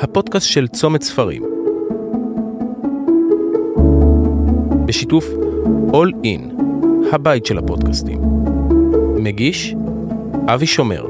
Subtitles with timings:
[0.00, 1.42] הפודקאסט של צומת ספרים.
[4.86, 5.26] בשיתוף
[5.90, 6.62] All In,
[7.12, 8.20] הבית של הפודקאסטים.
[9.18, 9.74] מגיש
[10.46, 11.06] אבי שומר.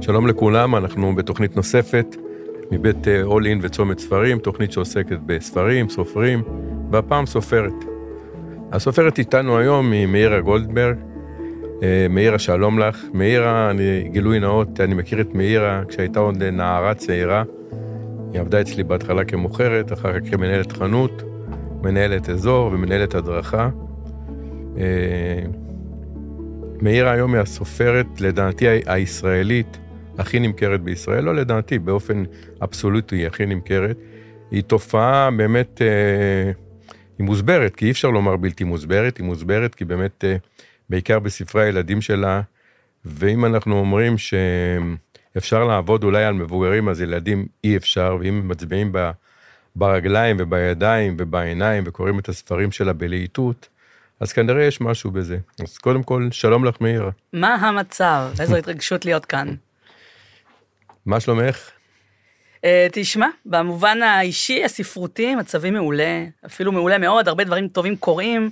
[0.00, 2.16] שלום לכולם, אנחנו בתוכנית נוספת
[2.70, 6.42] מבית אה, All In וצומת ספרים, תוכנית שעוסקת בספרים, סופרים,
[6.90, 7.84] והפעם סופרת.
[8.72, 11.11] הסופרת איתנו היום היא מאירה גולדברג.
[11.82, 13.04] אה, מאירה, שלום לך.
[13.14, 17.42] מאירה, אני, גילוי נאות, אני מכיר את מאירה כשהייתה עוד נערה צעירה.
[18.32, 21.22] היא עבדה אצלי בהתחלה כמוכרת, אחר כך כמנהלת חנות,
[21.82, 23.68] מנהלת אזור ומנהלת הדרכה.
[24.78, 25.42] אה,
[26.82, 29.78] מאירה היום היא הסופרת, לדעתי הישראלית,
[30.18, 32.24] הכי נמכרת בישראל, לא לדעתי, באופן
[32.62, 33.96] אבסולוטי היא הכי נמכרת.
[34.50, 36.52] היא תופעה באמת, אה,
[37.18, 40.24] היא מוסברת, כי אי אפשר לומר בלתי מוסברת, היא מוסברת כי באמת,
[40.92, 42.40] בעיקר בספרי הילדים שלה,
[43.04, 49.10] ואם אנחנו אומרים שאפשר לעבוד אולי על מבוגרים, אז ילדים אי אפשר, ואם מצביעים ב,
[49.76, 53.68] ברגליים ובידיים ובעיניים וקוראים את הספרים שלה בלהיטות,
[54.20, 55.38] אז כנראה יש משהו בזה.
[55.62, 57.10] אז קודם כל, שלום לך מאירה.
[57.32, 58.30] מה המצב?
[58.40, 59.54] איזו התרגשות להיות כאן.
[61.06, 61.70] מה שלומך?
[62.56, 68.50] Uh, תשמע, במובן האישי, הספרותי, מצבי מעולה, אפילו מעולה מאוד, הרבה דברים טובים קורים.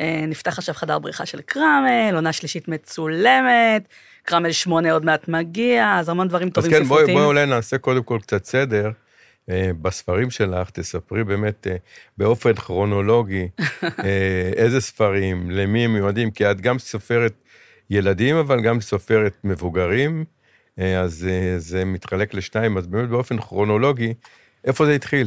[0.00, 3.88] Uh, נפתח עכשיו חדר בריחה של קרמל, עונה שלישית מצולמת,
[4.22, 6.92] קרמל שמונה עוד מעט מגיע, אז המון דברים טובים ספרותיים.
[6.92, 8.90] אז כן, בואי בואי אולי נעשה קודם כל קצת סדר.
[9.50, 11.78] Uh, בספרים שלך, תספרי באמת uh,
[12.18, 13.48] באופן כרונולוגי
[14.56, 17.34] איזה ספרים, למי הם מיועדים, כי את גם סופרת
[17.90, 20.24] ילדים, אבל גם סופרת מבוגרים.
[20.80, 24.14] אה, אז אה, זה מתחלק לשניים, אז באמת באופן כרונולוגי,
[24.64, 25.26] איפה זה התחיל?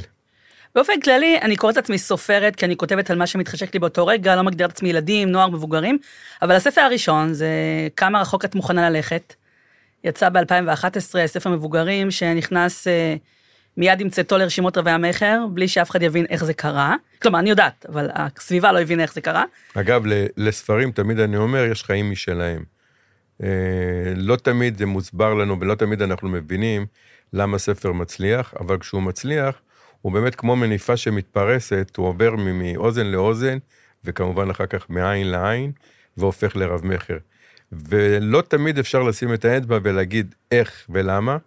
[0.75, 4.35] באופן כללי, אני קוראת עצמי סופרת, כי אני כותבת על מה שמתחשק לי באותו רגע,
[4.35, 5.97] לא מגדירת עצמי ילדים, נוער, מבוגרים,
[6.41, 7.47] אבל הספר הראשון זה
[7.95, 9.33] כמה רחוק את מוכנה ללכת.
[10.03, 13.15] יצא ב-2011, ספר מבוגרים, שנכנס אה,
[13.77, 16.95] מיד עם צאתו לרשימות רבי המכר, בלי שאף אחד יבין איך זה קרה.
[17.21, 19.43] כלומר, אני יודעת, אבל הסביבה לא הבינה איך זה קרה.
[19.73, 20.03] אגב,
[20.37, 22.63] לספרים, תמיד אני אומר, יש חיים משלהם.
[23.43, 23.47] אה,
[24.15, 26.85] לא תמיד זה מוסבר לנו ולא תמיד אנחנו מבינים
[27.33, 29.55] למה ספר מצליח, אבל כשהוא מצליח,
[30.03, 33.57] הוא באמת כמו מניפה שמתפרסת, הוא עובר מאוזן לאוזן,
[34.03, 35.71] וכמובן אחר כך מעין לעין,
[36.17, 37.17] והופך לרב-מכר.
[37.71, 41.37] ולא תמיד אפשר לשים את האצבע ולהגיד איך ולמה,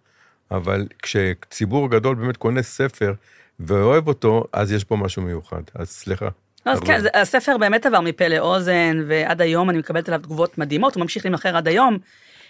[0.51, 3.15] אבל כשציבור גדול באמת קונה ספר
[3.61, 5.63] ואוהב אותו, אז יש פה משהו מיוחד.
[5.75, 6.29] אז סליחה.
[6.65, 10.95] אז כן, זה, הספר באמת עבר מפה לאוזן, ועד היום אני מקבלת עליו תגובות מדהימות,
[10.95, 11.99] הוא ממשיך להימכר עד היום.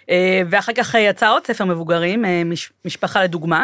[0.09, 3.63] אה, ואחר כך יצא עוד ספר מבוגרים, אה, מש, משפחה לדוגמה,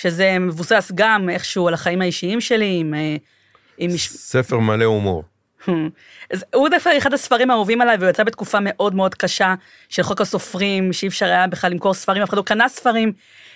[0.00, 2.94] שזה מבוסס גם איכשהו על החיים האישיים שלי, עם...
[2.94, 3.16] אה,
[3.78, 3.90] עם.
[3.96, 5.24] ספר מלא הומור.
[6.54, 9.54] הוא דווקא אחד הספרים האהובים עליי, והוא יצא בתקופה מאוד מאוד קשה
[9.88, 13.12] של חוק הסופרים, שאי אפשר היה בכלל למכור ספרים, אף אחד לא קנה ספרים,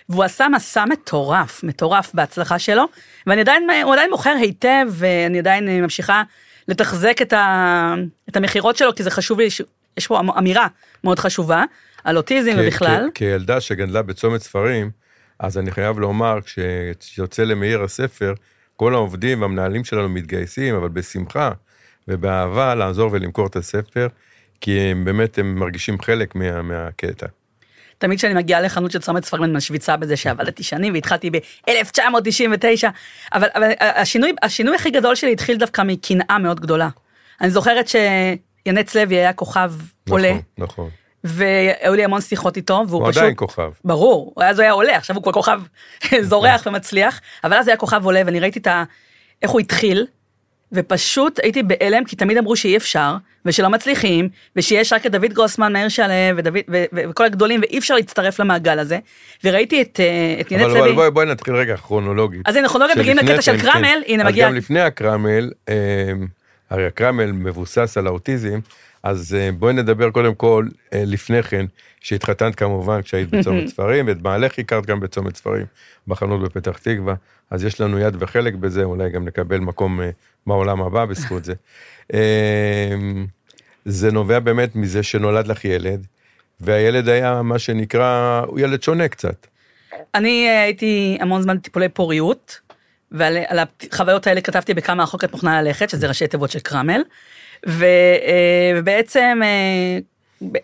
[0.09, 2.85] והוא עשה מסע מטורף, מטורף בהצלחה שלו,
[3.27, 6.23] ואני עדיין, הוא עדיין מוכר היטב, ואני עדיין אה, ממשיכה
[6.69, 7.95] לתחזק את, ה,
[8.29, 9.49] את המכירות שלו, כי זה חשוב לי,
[9.97, 10.67] יש פה אמירה
[11.05, 11.65] מאוד חשובה
[12.05, 13.09] על אוטיזם ובכלל.
[13.15, 15.02] כילדה שגדלה בצומת ספרים,
[15.43, 16.39] אז אני חייב לומר,
[16.99, 18.35] כשיוצא למאיר הספר,
[18.77, 21.51] כל העובדים והמנהלים שלנו מתגייסים, אבל בשמחה
[22.09, 24.07] ובאהבה לעזור ולמכור את הספר,
[24.61, 27.27] כי הם באמת, הם מרגישים חלק מה, מהקטע.
[27.99, 32.89] תמיד כשאני מגיעה לחנות של צומת ספרים אני משוויצה בזה שעבדתי שנים והתחלתי ב-1999,
[33.33, 36.89] אבל, אבל השינוי, השינוי הכי גדול שלי התחיל דווקא מקנאה מאוד גדולה.
[37.41, 39.73] אני זוכרת שינץ לוי היה כוכב
[40.07, 40.33] נכון, עולה.
[40.59, 40.91] נכון.
[41.25, 43.23] והיו לי המון שיחות איתו, והוא הוא פשוט...
[43.23, 43.71] עדיין כוכב.
[43.85, 45.61] ברור, אז הוא היה עולה, עכשיו הוא כבר כוכב
[46.31, 48.85] זורח ומצליח, אבל אז היה כוכב עולה ואני ראיתי את ה...
[49.43, 50.07] איך הוא התחיל,
[50.73, 55.73] ופשוט הייתי בהלם, כי תמיד אמרו שאי אפשר, ושלא מצליחים, ושיש רק את דוד גרוסמן,
[55.73, 56.07] מאיר שלו,
[56.37, 58.99] ודוד, ו- ו- וכל הגדולים, ואי אפשר להצטרף למעגל הזה.
[59.45, 60.81] וראיתי את, אה, את ינץ לוי.
[60.81, 62.41] אבל בואי בואי נתחיל רגע כרונולוגית.
[62.45, 64.03] אז הנה, כרונולוגית מגיעים לקטע של קרמל, כן.
[64.07, 64.47] הנה מגיע...
[64.47, 65.75] אז גם לפני הקרמל, אה,
[66.71, 68.59] הרי הקרמל מבוסס על האוטיזם,
[69.03, 71.67] אז אה, בואי נדבר קודם כל לפני כן,
[72.01, 75.67] שהתחתנת כמובן כשהיית בצומת ספרים, ואת בעלך הכרת גם בצומת ספרים,
[76.07, 77.15] בחנות בפתח תקווה,
[77.51, 80.01] אז יש לנו יד וחלק בזה, אולי גם נקבל מקום
[80.47, 81.55] בעולם הבא בזכות זה.
[82.15, 83.27] אמ,
[83.85, 86.07] זה נובע באמת מזה שנולד לך ילד,
[86.61, 89.47] והילד היה מה שנקרא, הוא ילד שונה קצת.
[90.15, 92.61] אני אה, הייתי המון זמן בטיפולי פוריות,
[93.13, 97.03] ועל החוויות האלה כתבתי בכמה רחוק את מוכנה ללכת, שזה ראשי תיבות של קרמל,
[97.69, 99.99] ו, אה, ובעצם אה,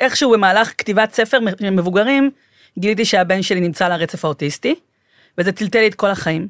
[0.01, 1.39] איכשהו במהלך כתיבת ספר
[1.73, 2.31] מבוגרים,
[2.79, 4.75] גיליתי שהבן שלי נמצא על הרצף האוטיסטי,
[5.39, 6.49] וזה טלטל לי את כל החיים.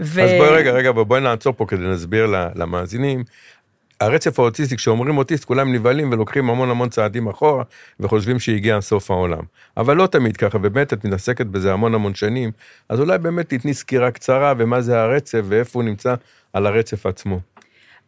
[0.00, 0.22] ו...
[0.22, 3.24] אז בואי רגע, רגע, בואי נעצור פה כדי להסביר למאזינים.
[4.00, 7.64] הרצף האוטיסטי, כשאומרים אוטיסט, כולם נבהלים ולוקחים המון המון צעדים אחורה,
[8.00, 9.42] וחושבים שהגיע סוף העולם.
[9.76, 12.50] אבל לא תמיד ככה, ובאמת את מתעסקת בזה המון המון שנים,
[12.88, 16.14] אז אולי באמת תתני סקירה קצרה, ומה זה הרצף, ואיפה הוא נמצא
[16.52, 17.40] על הרצף עצמו.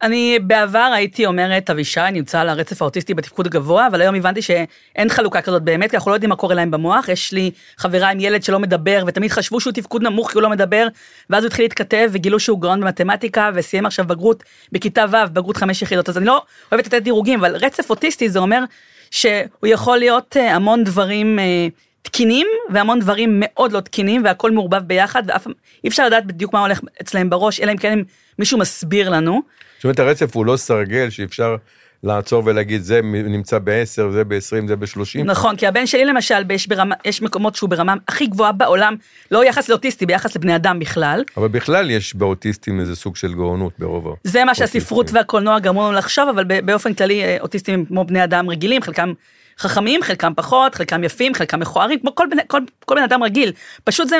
[0.01, 5.09] אני בעבר הייתי אומרת, אבישי נמצא על הרצף האוטיסטי בתפקוד גבוה, אבל היום הבנתי שאין
[5.09, 7.09] חלוקה כזאת באמת, כי אנחנו לא יודעים מה קורה להם במוח.
[7.09, 10.49] יש לי חברה עם ילד שלא מדבר, ותמיד חשבו שהוא תפקוד נמוך כי הוא לא
[10.49, 10.87] מדבר,
[11.29, 15.81] ואז הוא התחיל להתכתב, וגילו שהוא גאון במתמטיקה, וסיים עכשיו בגרות בכיתה ו', בגרות חמש
[15.81, 16.09] יחידות.
[16.09, 16.41] אז אני לא
[16.71, 18.63] אוהבת לתת דירוגים, אבל רצף אוטיסטי זה אומר
[19.11, 21.67] שהוא יכול להיות אה, המון דברים אה,
[22.01, 25.47] תקינים, והמון דברים מאוד לא תקינים, והכל מעורבב ביחד, ואף
[25.83, 27.99] אי אפשר לדעת בדיוק מה הולך אצלם בראש, אלא אם כן
[28.39, 29.41] מישהו מסביר לנו.
[29.79, 31.55] זאת אומרת, הרצף הוא לא סרגל שאפשר
[32.03, 35.23] לעצור ולהגיד, זה נמצא ב-10, זה ב-20, זה ב-30.
[35.25, 38.95] נכון, כי הבן שלי למשל, יש, ברמה, יש מקומות שהוא ברמה הכי גבוהה בעולם,
[39.31, 41.23] לא יחס לאוטיסטי, ביחס לבני אדם בכלל.
[41.37, 44.31] אבל בכלל יש באוטיסטים איזה סוג של גאונות ברוב האוטיסטים.
[44.31, 48.23] זה מה שהספרות והקולנוע גרמו לנו לחשוב, אבל באופן כללי אה, אוטיסטים הם כמו בני
[48.23, 49.13] אדם רגילים, חלקם
[49.59, 53.51] חכמים, חלקם פחות, חלקם יפים, חלקם מכוערים, כמו כל בן, כל, כל בן אדם רגיל.
[53.83, 54.17] פשוט זה,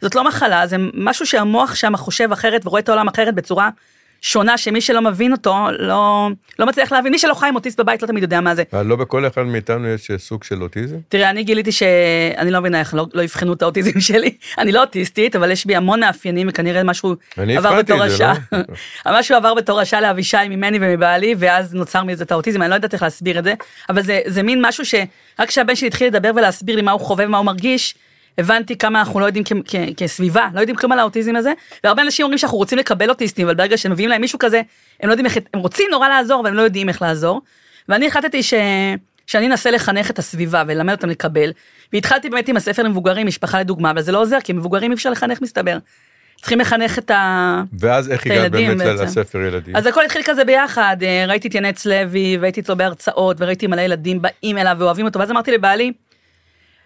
[0.00, 3.70] זאת לא מחלה, זה משהו שהמוח שם חושב אחרת ורואה את העולם אחרת בצורה
[4.20, 6.28] שונה שמי שלא מבין אותו לא,
[6.58, 8.62] לא מצליח להבין, מי שלא חי עם אוטיסט בבית לא תמיד יודע מה זה.
[8.72, 10.96] אבל לא בכל אחד מאיתנו יש סוג של אוטיזם?
[11.08, 14.36] תראה, אני גיליתי שאני לא מבינה איך לא, לא אבחנו את האוטיזם שלי.
[14.58, 18.34] אני לא אוטיסטית, אבל יש בי המון מאפיינים וכנראה משהו עבר בתור השעה.
[18.52, 18.58] לא?
[19.18, 22.94] משהו עבר בתור השעה לאבישי ממני ומבעלי, ואז נוצר מזה את האוטיזם, אני לא יודעת
[22.94, 23.54] איך להסביר את זה,
[23.88, 25.08] אבל זה, זה מין משהו שרק
[25.46, 27.94] כשהבן שלי התחיל לדבר ולהסביר לי מה הוא חווה ומה הוא מרגיש,
[28.38, 31.52] הבנתי כמה אנחנו לא יודעים כ- כ- כסביבה, לא יודעים כלום על האוטיזם הזה,
[31.84, 34.62] והרבה אנשים אומרים שאנחנו רוצים לקבל אוטיסטים, אבל ברגע שמביאים להם מישהו כזה,
[35.00, 37.40] הם לא יודעים איך, הם רוצים נורא לעזור, אבל הם לא יודעים איך לעזור.
[37.88, 38.54] ואני החלטתי ש...
[39.26, 41.52] שאני אנסה לחנך את הסביבה וללמד אותם לקבל,
[41.92, 45.10] והתחלתי באמת עם הספר למבוגרים, משפחה לדוגמה, אבל זה לא עוזר, כי מבוגרים אי אפשר
[45.10, 45.78] לחנך מסתבר.
[46.40, 47.62] צריכים לחנך את ה...
[47.78, 49.04] ואז איך הגעת באמת בעצם.
[49.04, 49.76] לספר ילדים?
[49.76, 53.80] אז הכל התחיל כזה ביחד, אה, ראיתי את ינץ לוי, והייתי אצלו בהרצאות, וראיתי מלא
[53.80, 55.92] ילדים באים אליו ואוהבים אותו, ואז אמרתי לבעלי,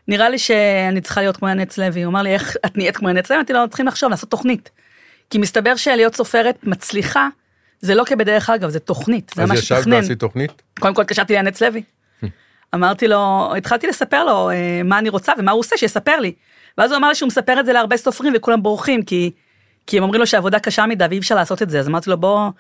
[0.09, 3.11] נראה לי שאני צריכה להיות כמו ינץ לוי, הוא אמר לי, איך את נהיית כמו
[3.11, 3.37] ינץ לוי?
[3.37, 4.71] אמרתי לו, צריכים לחשוב, לעשות תוכנית.
[5.31, 7.29] כי מסתבר שלהיות סופרת מצליחה,
[7.81, 9.77] זה לא כבדרך אגב, זה תוכנית, זה ממש תכנן.
[9.77, 10.63] אז ישבת ועשית תוכנית?
[10.81, 11.83] קודם כל התקשרתי לינץ לוי.
[12.75, 16.33] אמרתי לו, התחלתי לספר לו אה, מה אני רוצה ומה הוא עושה, שיספר לי.
[16.79, 19.31] ואז הוא אמר לי שהוא מספר את זה להרבה סופרים וכולם בורחים, כי,
[19.87, 22.17] כי הם אומרים לו שהעבודה קשה מדי ואי אפשר לעשות את זה, אז אמרתי לו,
[22.17, 22.51] בוא,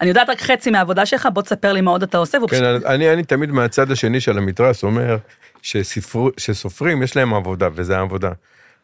[0.00, 2.38] אני יודעת רק חצי מהעבודה שלך, בוא תספר לי מה עוד אתה עושה.
[2.38, 2.84] כן, פשוט...
[2.86, 5.16] אני, אני תמיד מהצד השני של המתרס אומר,
[5.62, 8.32] שספר, שסופרים יש להם עבודה, וזה העבודה.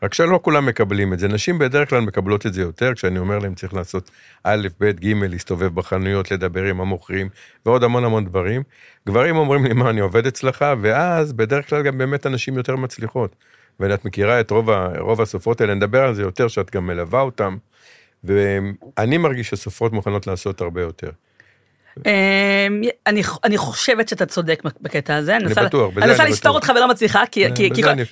[0.03, 1.29] רק שלא כולם מקבלים את זה.
[1.29, 4.11] נשים בדרך כלל מקבלות את זה יותר, כשאני אומר להם צריך לעשות
[4.45, 7.29] א', ב', ג', להסתובב בחנויות, לדבר עם המוכרים,
[7.67, 8.63] ועוד המון המון דברים.
[9.09, 10.65] גברים אומרים לי, מה, אני עובד אצלך?
[10.81, 13.37] ואז בדרך כלל גם באמת הנשים יותר מצליחות.
[13.81, 17.21] ואת מכירה את רוב, ה, רוב הסופרות האלה, נדבר על זה יותר, שאת גם מלווה
[17.21, 17.57] אותן.
[18.25, 21.11] ואני מרגיש שסופרות מוכנות לעשות הרבה יותר.
[22.07, 22.83] אמ,
[23.45, 27.23] אני, חושבת שאתה צודק בקטע הזה, אני בטוח, בזה אני מנסה לסתור אותך ולא מצליחה,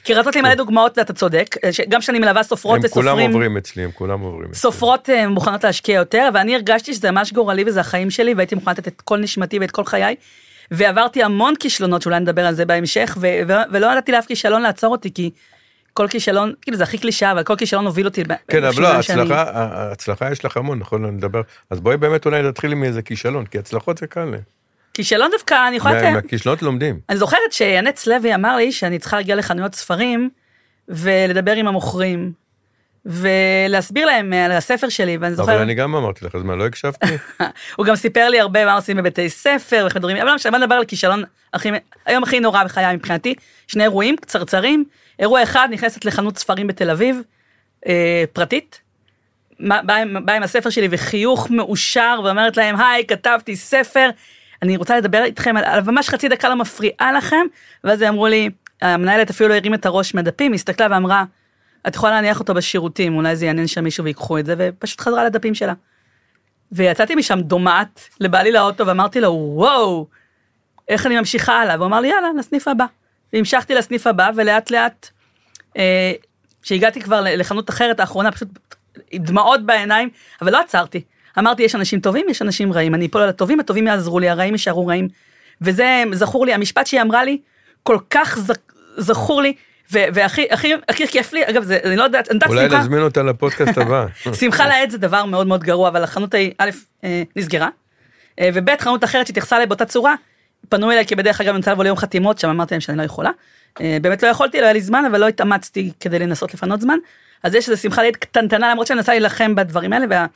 [0.05, 3.33] כי, רצות לי מלא דוגמאות ואתה צודק, אה, גם כשאני מלווה סופרות וסופרים, הם כולם
[3.33, 4.61] עוברים אצלי, הם כולם עוברים אצלי.
[4.61, 8.73] סופרות אה, מוכנות להשקיע יותר, ואני הרגשתי שזה ממש גורלי וזה החיים שלי, והייתי מוכנה
[8.73, 10.15] לתת את כל נשמתי ואת כל חיי,
[10.71, 13.17] ועברתי המון כישלונות, שאולי נדבר על זה בהמשך,
[13.71, 15.31] ולא נתתי לאף כישלון לעצור אותי, כי
[15.97, 18.23] כל כישלון, כאילו זה הכי קלישאה, אבל כל כישלון הוביל אותי.
[18.49, 19.45] כן, אבל לא, הצלחה,
[19.93, 21.41] הצלחה יש לך המון, נכון, נדבר,
[21.71, 24.35] אז בואי באמת אולי נתחיל עם איזה כישלון, כי הצלחות זה קל.
[24.95, 26.11] כישלון דווקא, אני יכולה...
[26.11, 27.01] מהכישלונות לומדים.
[27.09, 30.31] אני זוכרת שינץ לוי אמר לי שאני צריכה להגיע לחנויות ספרים
[30.89, 32.33] ולדבר עם המוכרים.
[33.07, 35.55] ולהסביר להם על הספר שלי, ואני זוכרת...
[35.55, 37.07] אבל אני גם אמרתי לך, אז מה, לא הקשבתי?
[37.77, 40.85] הוא גם סיפר לי הרבה מה עושים בבתי ספר ואיך דברים, אבל עכשיו נדבר על
[40.85, 41.23] כישלון
[41.55, 41.69] הכי,
[42.07, 43.35] היום הכי נורא בחיי מבחינתי,
[43.67, 44.85] שני אירועים קצרצרים,
[45.19, 47.21] אירוע אחד נכנסת לחנות ספרים בתל אביב,
[47.87, 48.81] אה, פרטית,
[49.61, 54.11] באה עם הספר שלי וחיוך מאושר ואומרת להם, היי, כתבתי ספר,
[54.63, 57.47] אני רוצה לדבר איתכם על, ממש חצי דקה לא מפריעה לכם,
[57.85, 58.51] ואז הם אמרו לי,
[58.83, 61.25] המנהלת אפילו לא הרים את הראש מהדפים, הסתכלה ואמרה,
[61.89, 65.25] את יכולה להניח אותו בשירותים, אולי זה יעניין שם מישהו ויקחו את זה, ופשוט חזרה
[65.25, 65.73] לדפים שלה.
[66.73, 70.07] ויצאתי משם דומעת לבעלי לאוטו ואמרתי לו, וואו,
[70.89, 71.75] איך אני ממשיכה הלאה?
[71.77, 72.85] והוא אמר לי, יאללה, לסניף הבא.
[73.37, 75.11] והמשכתי לסניף הבא, ולאט לאט,
[76.63, 78.49] כשהגעתי אה, כבר לחנות אחרת האחרונה, פשוט
[79.11, 80.09] עם דמעות בעיניים,
[80.43, 81.03] אבל לא עצרתי.
[81.39, 84.53] אמרתי, יש אנשים טובים, יש אנשים רעים, אני אפול על הטובים, הטובים יעזרו לי, הרעים
[84.53, 85.09] יישארו רעים.
[85.61, 87.39] וזה זכור לי, המשפט שהיא אמרה לי,
[87.83, 88.39] כל כך
[88.97, 89.55] זכור לי,
[89.91, 93.79] והכי הכי הכי כיף לי אגב זה אני לא יודעת אני אולי נזמין אותה לפודקאסט
[93.79, 94.07] הבא
[94.41, 96.71] שמחה לאיד זה דבר מאוד מאוד גרוע אבל החנות היא א'
[97.05, 97.69] אה, נסגרה
[98.41, 100.15] אה, וב' חנות אחרת שהתייחסה אליי באותה צורה
[100.69, 103.03] פנו אליי כי בדרך אגב אני רוצה לבוא ליום חתימות שם אמרתי להם שאני לא
[103.03, 103.31] יכולה
[103.81, 106.99] אה, באמת לא יכולתי לא היה לי זמן אבל לא התאמצתי כדי לנסות לפנות זמן
[107.43, 110.27] אז יש איזו שמחה ליד קטנטנה, למרות שאני מנסה להילחם בדברים האלה.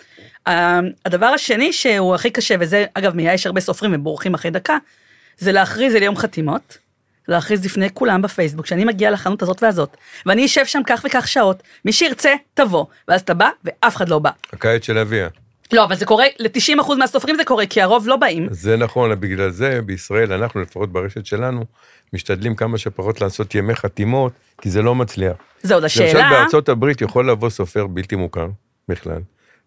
[0.46, 4.76] והדבר השני שהוא הכי קשה, וזה אגב מייאש הרבה סופרים ובורחים אחרי דקה,
[5.38, 6.78] זה להכריז על יום חתימות,
[7.28, 9.96] להכריז לפני כולם בפייסבוק, שאני מגיע לחנות הזאת והזאת,
[10.26, 14.18] ואני אשב שם כך וכך שעות, מי שירצה, תבוא, ואז אתה בא, ואף אחד לא
[14.18, 14.30] בא.
[14.52, 15.28] הקיץ של אביה.
[15.72, 18.46] לא, אבל זה קורה, ל-90% מהסופרים זה קורה, כי הרוב לא באים.
[18.50, 21.64] זה נכון, בגלל זה בישראל, אנחנו לפחות ברשת שלנו,
[22.12, 25.36] משתדלים כמה שפחות לעשות ימי חתימות, כי זה לא מצליח.
[25.62, 26.12] זהו, אז השאלה...
[26.12, 28.48] למשל בארצות הברית יכול לבוא סופר בלתי מוכר
[28.88, 29.20] בכלל,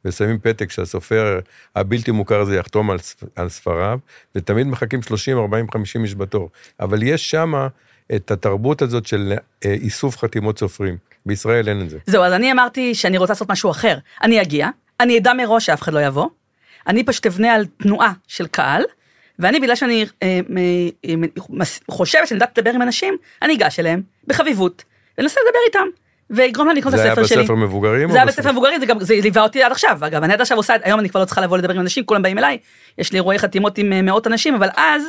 [0.05, 1.39] ושמים פתק שהסופר
[1.75, 3.99] הבלתי מוכר הזה יחתום על, ספ- על ספריו,
[4.35, 6.49] ותמיד מחכים 30, 40, 50 איש בתור.
[6.79, 7.67] אבל יש שמה
[8.15, 9.33] את התרבות הזאת של
[9.65, 10.97] אה, איסוף חתימות סופרים.
[11.25, 11.97] בישראל אין את זה.
[12.05, 13.97] זהו, אז אני אמרתי שאני רוצה לעשות משהו אחר.
[14.23, 14.69] אני אגיע,
[15.03, 16.27] אני אדע מראש שאף אחד לא יבוא,
[16.87, 18.83] אני פשוט אבנה על תנועה של קהל,
[19.39, 24.01] ואני, בגלל שאני אה, אה, אה, חושבת שאני יודעת לדבר עם אנשים, אני אגש אליהם,
[24.27, 24.83] בחביבות,
[25.17, 25.87] ואנסה לדבר איתם,
[26.29, 27.41] ואגרום להם לקנות את זה היה הספר שלי.
[27.41, 28.11] בספר מבוגרים?
[28.11, 30.57] זה היה בספר מבוגרים, זה גם, זה ליווה אותי עד עכשיו, אגב, אני עד עכשיו
[30.57, 32.57] עושה, היום אני כבר לא צריכה לבוא לדבר עם אנשים, כולם באים אליי,
[32.97, 35.03] יש לי אירועי חתימות עם אה, מאות אנשים, אבל אז,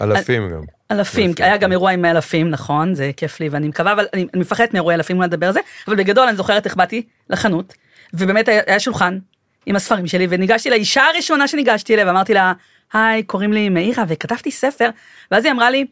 [0.00, 0.60] אלפים גם.
[0.90, 1.72] אלפים, אלפים, היה גם כן.
[1.72, 5.26] אירוע עם אלפים, נכון, זה כיף לי ואני מקווה, אבל אני, מפחדת מאירועי אלפים, אולי
[5.26, 7.74] נדבר על זה, אבל בגדול אני זוכרת איך באתי לחנות,
[8.14, 9.18] ובאמת היה, היה שולחן
[9.66, 12.52] עם הספרים שלי, וניגשתי לאישה הראשונה שניגשתי אליה, ואמרתי לה,
[12.92, 14.90] היי, קוראים לי מאירה, וכתבתי ספר,
[15.30, 15.86] ואז היא אמרה לי,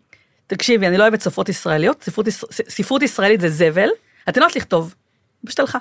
[0.46, 2.26] תקשיבי, אני לא אוהבת סופרות ישראליות, ספרות,
[2.68, 3.88] ספרות ישראלית זה זבל,
[4.28, 4.94] את יודעת לכתוב,
[5.46, 5.78] פשוט הלכה.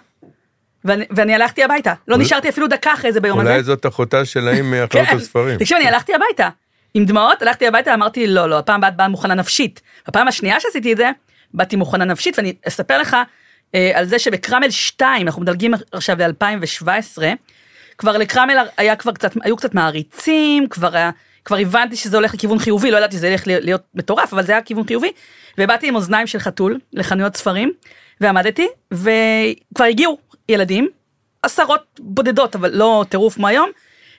[0.85, 3.49] ואני, ואני הלכתי הביתה, לא אולי- נשארתי אפילו דקה אחרי זה ביום הזה.
[3.49, 5.57] אולי זאת אחותה של האם מאחרות הספרים.
[5.59, 6.49] תקשיב, אני הלכתי הביתה.
[6.93, 9.81] עם דמעות, הלכתי הביתה, אמרתי, לא, לא, הפעם הבאה באה מוכנה נפשית.
[10.07, 11.09] בפעם השנייה שעשיתי את זה,
[11.53, 13.17] באתי מוכנה נפשית, ואני אספר לך
[13.75, 17.21] אה, על זה שבקרמל 2, אנחנו מדלגים עכשיו ל-2017,
[17.97, 21.11] כבר לקרמל היה כבר קצת, היו קצת מעריצים, כבר היה...
[21.45, 24.61] כבר הבנתי שזה הולך לכיוון חיובי, לא ידעתי שזה ילך להיות מטורף, אבל זה היה
[24.61, 25.11] כיוון חיובי.
[25.57, 27.71] ובאתי עם אוזניים של חתול לחנויות ספרים,
[28.21, 30.17] ועמדתי, וכבר הגיעו
[30.49, 30.89] ילדים,
[31.41, 33.69] עשרות בודדות, אבל לא טירוף כמו היום,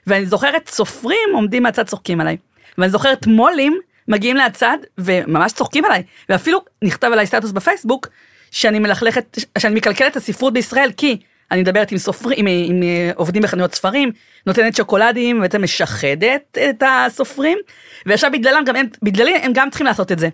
[0.07, 2.37] ואני זוכרת סופרים עומדים מהצד צוחקים עליי.
[2.77, 8.07] ואני זוכרת מו"לים מגיעים מהצד וממש צוחקים עליי, ואפילו נכתב עליי סטטוס בפייסבוק,
[8.51, 11.17] שאני מלכלכת, שאני מקלקלת את הספרות בישראל, כי
[11.51, 14.11] אני מדברת עם סופרים, עם, אה, עובדים בחנויות ספרים,
[14.47, 17.57] נותנת שוקולדים, ובעצם משחדת את הסופרים,
[18.05, 20.29] ועכשיו בגללם גם הם, בגללי הם גם צריכים לעשות את זה.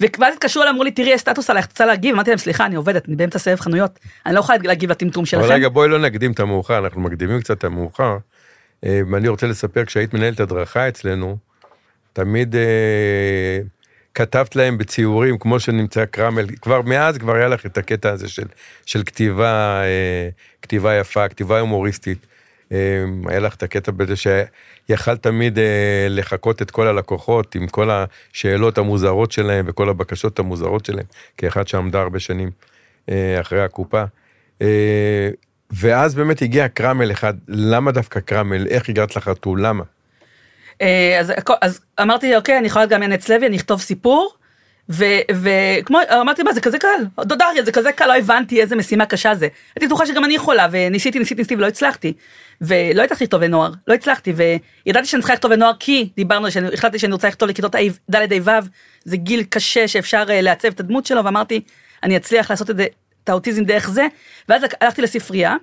[0.00, 2.14] ואז התקשרו אליי, אמרו לי, תראי, יש סטטוס עלייך, את רוצה להגיב?
[2.14, 5.44] אמרתי להם, סליחה, אני עובדת, אני באמצע סבב חנויות, אני לא יכולה להגיב לטמטום שלכם.
[5.44, 8.16] אבל רגע, בואי לא נקדים את המאוחר, אנחנו מקדימים קצת את המאוחר.
[8.84, 11.36] אה, ואני רוצה לספר, כשהיית מנהלת הדרכה אצלנו,
[12.12, 13.60] תמיד אה,
[14.14, 18.46] כתבת להם בציורים, כמו שנמצא קרמל, כבר מאז כבר היה לך את הקטע הזה של,
[18.86, 20.28] של כתיבה, אה,
[20.62, 22.18] כתיבה יפה, כתיבה הומוריסטית.
[22.72, 27.90] אה, היה לך את הקטע בזה שיכל תמיד אה, לחקות את כל הלקוחות עם כל
[27.90, 31.06] השאלות המוזרות שלהם וכל הבקשות המוזרות שלהם,
[31.38, 32.50] כאחד שעמדה הרבה שנים
[33.40, 34.04] אחרי הקופה.
[35.70, 38.66] ואז באמת הגיע קרמל אחד, למה דווקא קרמל?
[38.66, 39.66] איך הגעת לחתול?
[39.66, 39.84] למה?
[40.82, 44.34] אה, אז, אז אמרתי אוקיי אני יכולה לדמיין את לוי אני אכתוב סיפור.
[44.88, 47.04] וכמו אמרתי מה זה כזה קל?
[47.20, 49.48] דודה אריה זה כזה קל לא הבנתי איזה משימה קשה זה.
[49.76, 52.12] הייתי בטוחה שגם אני יכולה וניסיתי ניסיתי ניסיתי ולא הצלחתי.
[52.60, 56.98] ולא הצלחתי לכתוב לנוער לא הצלחתי וידעתי שאני צריכה לכתוב לנוער כי דיברנו שאני החלטתי
[56.98, 57.74] שאני רוצה לכתוב לכיתות
[58.10, 58.50] ד' ה' ו'
[59.04, 61.60] זה גיל קשה שאפשר אה, לעצב את הדמות שלו ואמרתי
[62.02, 62.86] אני אצליח לעשות את זה
[63.24, 64.06] את האוטיזם דרך זה.
[64.48, 65.56] ואז הלכתי לספרייה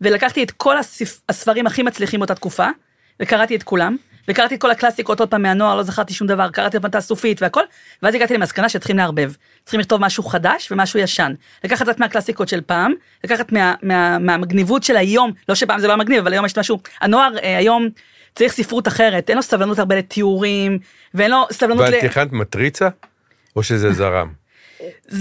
[0.00, 1.20] ולקחתי את כל הספ...
[1.28, 2.66] הספרים הכי מצליחים באותה תקופה
[3.20, 3.96] וקראתי את כולם
[4.28, 6.94] וקראתי את כל הקלאסיקות עוד פעם מהנוער לא זכרתי שום דבר קראתי עוד פעם את
[6.94, 7.62] הסופית והכל
[8.02, 9.32] ואז הגעתי למסקנה שצריכים לערבב
[9.64, 11.32] צריכים לכתוב משהו חדש ומשהו ישן
[11.64, 12.92] לקחת קצת מהקלאסיקות של פעם
[13.24, 16.58] לקחת מה, מה, מהמגניבות של היום לא שפעם זה לא היה מגניב אבל היום יש
[16.58, 17.88] משהו הנוער אה, היום
[18.34, 20.78] צריך ספרות אחרת אין לו סבלנות הרבה לתיאורים
[21.14, 22.06] ואין לו סבלנות ואת ל...
[22.06, 22.88] הכנת מטריצה?
[23.56, 24.32] או שזה זרם?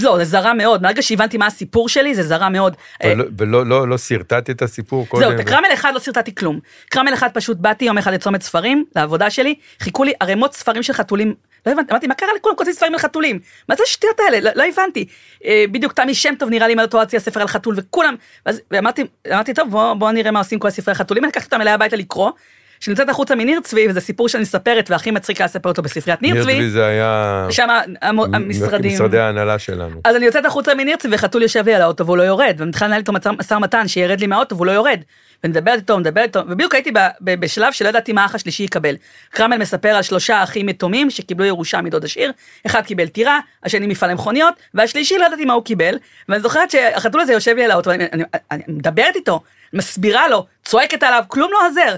[0.01, 2.75] לא זה זרה מאוד מהרגע שהבנתי מה הסיפור שלי זה זרה מאוד.
[3.03, 5.23] אה, ולא- ולא לא, לא סרטטת את הסיפור קודם?
[5.23, 6.59] זהו, את הקרמל אחד לא סרטטתי כלום.
[6.89, 10.93] קרמל אחד פשוט באתי יום אחד לצומת ספרים, לעבודה שלי, חיכו לי ערימות ספרים של
[10.93, 11.33] חתולים.
[11.65, 13.39] לא הבנתי, אמרתי, מה קרה לכולם כותבים ספרים על חתולים?
[13.69, 14.39] מה זה השטויות האלה?
[14.39, 15.05] לא, לא הבנתי.
[15.45, 19.03] אה, בדיוק תמי שם טוב נראה לי אותו הוציאה ספר על חתול וכולם, ואז ואמרתי,
[19.33, 21.95] אמרתי, טוב, בוא, בוא נראה מה עושים כל הספרי החתולים, אני לקחתי אותם אליי הביתה
[21.95, 22.31] לקרוא.
[22.79, 26.33] שנמצאת החוצה מניר צבי, וזה סיפור שאני מספרת, והכי מצחיק היה לספר אותו בספריית ניר
[26.33, 27.47] ניר צבי, צבי זה היה...
[27.49, 27.67] שם
[28.01, 28.93] המו- מ- המשרדים.
[28.93, 30.01] משרדי ההנהלה שלנו.
[30.03, 32.69] אז אני יוצאת החוצה מניר צבי וחתול יושב לי על האוטו והוא לא יורד, ואני
[32.69, 34.99] מתחילה לנהל איתו משא ומתן שירד לי מהאוטו והוא לא יורד.
[35.43, 38.95] ומדברת איתו, מדברת איתו, ובדיוק הייתי ב- ב- בשלב שלא ידעתי מה האח השלישי יקבל.
[39.29, 42.31] קרמל מספר על שלושה אחים יתומים שקיבלו ירושה מדוד עשיר,
[42.65, 45.97] אחד קיבל טירה, השני מפעל למכוניות, והשלישי לא ידעתי מה הוא קיבל,
[46.29, 49.41] ואני זוכרת שהחתול הזה יושב לי על האוטו, ואני אני, אני מדברת איתו,
[49.73, 51.95] מסבירה לו, צועקת עליו, כלום לא עוזר.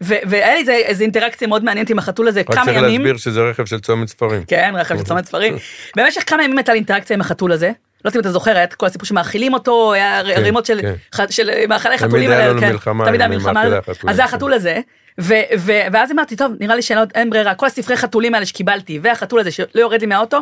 [0.00, 3.00] והיה לי איזה, אינטראקציה מאוד מעניינת עם החתול הזה רק כמה צריך ימים.
[3.00, 4.44] להסביר שזה רכב של צומת ספרים.
[4.46, 5.56] כן, רכב של צומת ספרים.
[5.96, 7.72] במשך כמה ימים הייתה לי אינטראקציה עם החתול הזה, לא
[8.08, 10.94] יודעת אם אתה זוכר, היה את כל הסיפור שמאכילים אותו, היה כן, רימות של, כן.
[11.14, 12.30] ח- של מאכלי תמיד חתולים.
[12.30, 12.72] היה האלה, לנו כן.
[12.72, 13.62] מלחמה תמיד היה מלחמה.
[14.08, 14.78] אז זה החתול הזה,
[15.20, 18.98] ו- ו- ואז אמרתי, טוב, נראה לי שאין אין ברירה, כל הספרי חתולים האלה שקיבלתי,
[19.02, 20.38] והחתול הזה שלא יורד לי מהאוטו,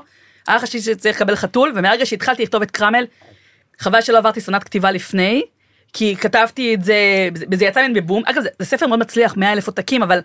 [0.48, 3.04] היה חשבתי שצריך לקבל חתול, ומהרגע שהתחלתי לכתוב את קרמל,
[3.78, 5.42] חבל שלא עברתי סדנת כתיבה לפני,
[5.92, 6.94] כי כתבתי את זה,
[7.50, 8.22] וזה יצא ממני בבום.
[8.26, 10.20] אגב, זה, זה ספר מאוד מצליח, 100 אלף עותקים, אבל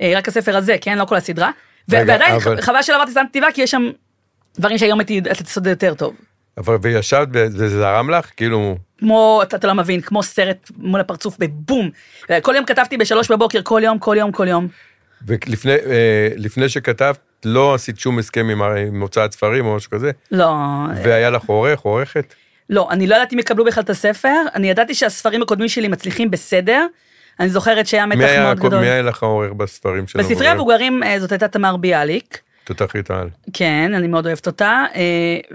[0.00, 0.98] אה, רק הספר הזה, כן?
[0.98, 1.50] לא כל הסדרה.
[1.92, 3.90] רגע, ועדיין אבל- חבל שלא עברתי סדנת כתיבה, כי יש שם
[4.58, 6.14] דברים שהיום הייתי יודעת לעשות יותר טוב.
[6.58, 8.30] אבל וישבת וזה זרם לך?
[8.36, 11.90] כאילו, כמו, אתה, אתה לא מבין, כמו סרט מול הפרצוף בבום.
[12.42, 14.68] כל יום כתבתי בשלוש בבוקר, כל יום, כל יום, כל יום.
[15.26, 20.10] ולפני אה, שכתבת, לא עשית שום הסכם עם, עם הוצאת ספרים או משהו כזה?
[20.32, 20.54] לא,
[21.04, 22.34] והיה לך עורך, עורכת?
[22.70, 26.30] לא, אני לא ידעתי אם יקבלו בכלל את הספר, אני ידעתי שהספרים הקודמים שלי מצליחים
[26.30, 26.86] בסדר.
[27.40, 28.80] אני זוכרת שהיה מתח היה, מאוד גדול.
[28.80, 32.40] מי היה לך עורך בספרים של בספרי המבוגרים אה, זאת הייתה תמר ביאליק.
[32.64, 33.28] תותחית על.
[33.52, 34.84] כן, אני מאוד אוהבת אותה.
[34.94, 35.02] אה,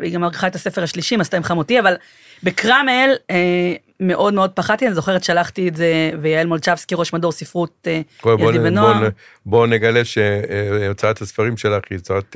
[0.01, 1.95] היא גם ערכה את הספר השלישי, עשתה עם חמותי, אבל
[2.43, 7.87] בקרמל אה, מאוד מאוד פחדתי, אני זוכרת שלחתי את זה, ויעל מולצ'בסקי, ראש מדור ספרות
[8.23, 9.09] בוא, ונוער.
[9.45, 12.35] בוא נגלה שהוצאת הספרים שלך היא הוצאת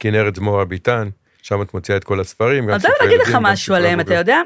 [0.00, 1.08] כנרת זמורה ביטן,
[1.42, 2.64] שם את מוציאה את כל הספרים.
[2.68, 4.14] אני רוצה להגיד לך משהו עליהם, אתה.
[4.14, 4.40] יודע?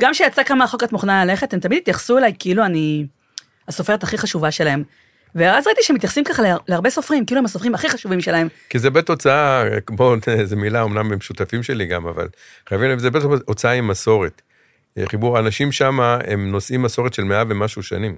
[0.00, 3.06] גם כשיצא כמה רחוק את מוכנה ללכת, הם תמיד התייחסו אליי כאילו אני
[3.68, 4.82] הסופרת הכי חשובה שלהם.
[5.34, 8.48] ואז ראיתי שהם מתייחסים ככה לה- להרבה סופרים, כאילו הם הסופרים הכי חשובים שלהם.
[8.70, 12.28] כי זה בית הוצאה, בואו, זו מילה אמנם הם שותפים שלי גם, אבל
[12.68, 14.42] חייבים לב, זה בית הוצאה עם מסורת.
[15.08, 18.16] חיבור, האנשים שם הם נושאים מסורת של מאה ומשהו שנים.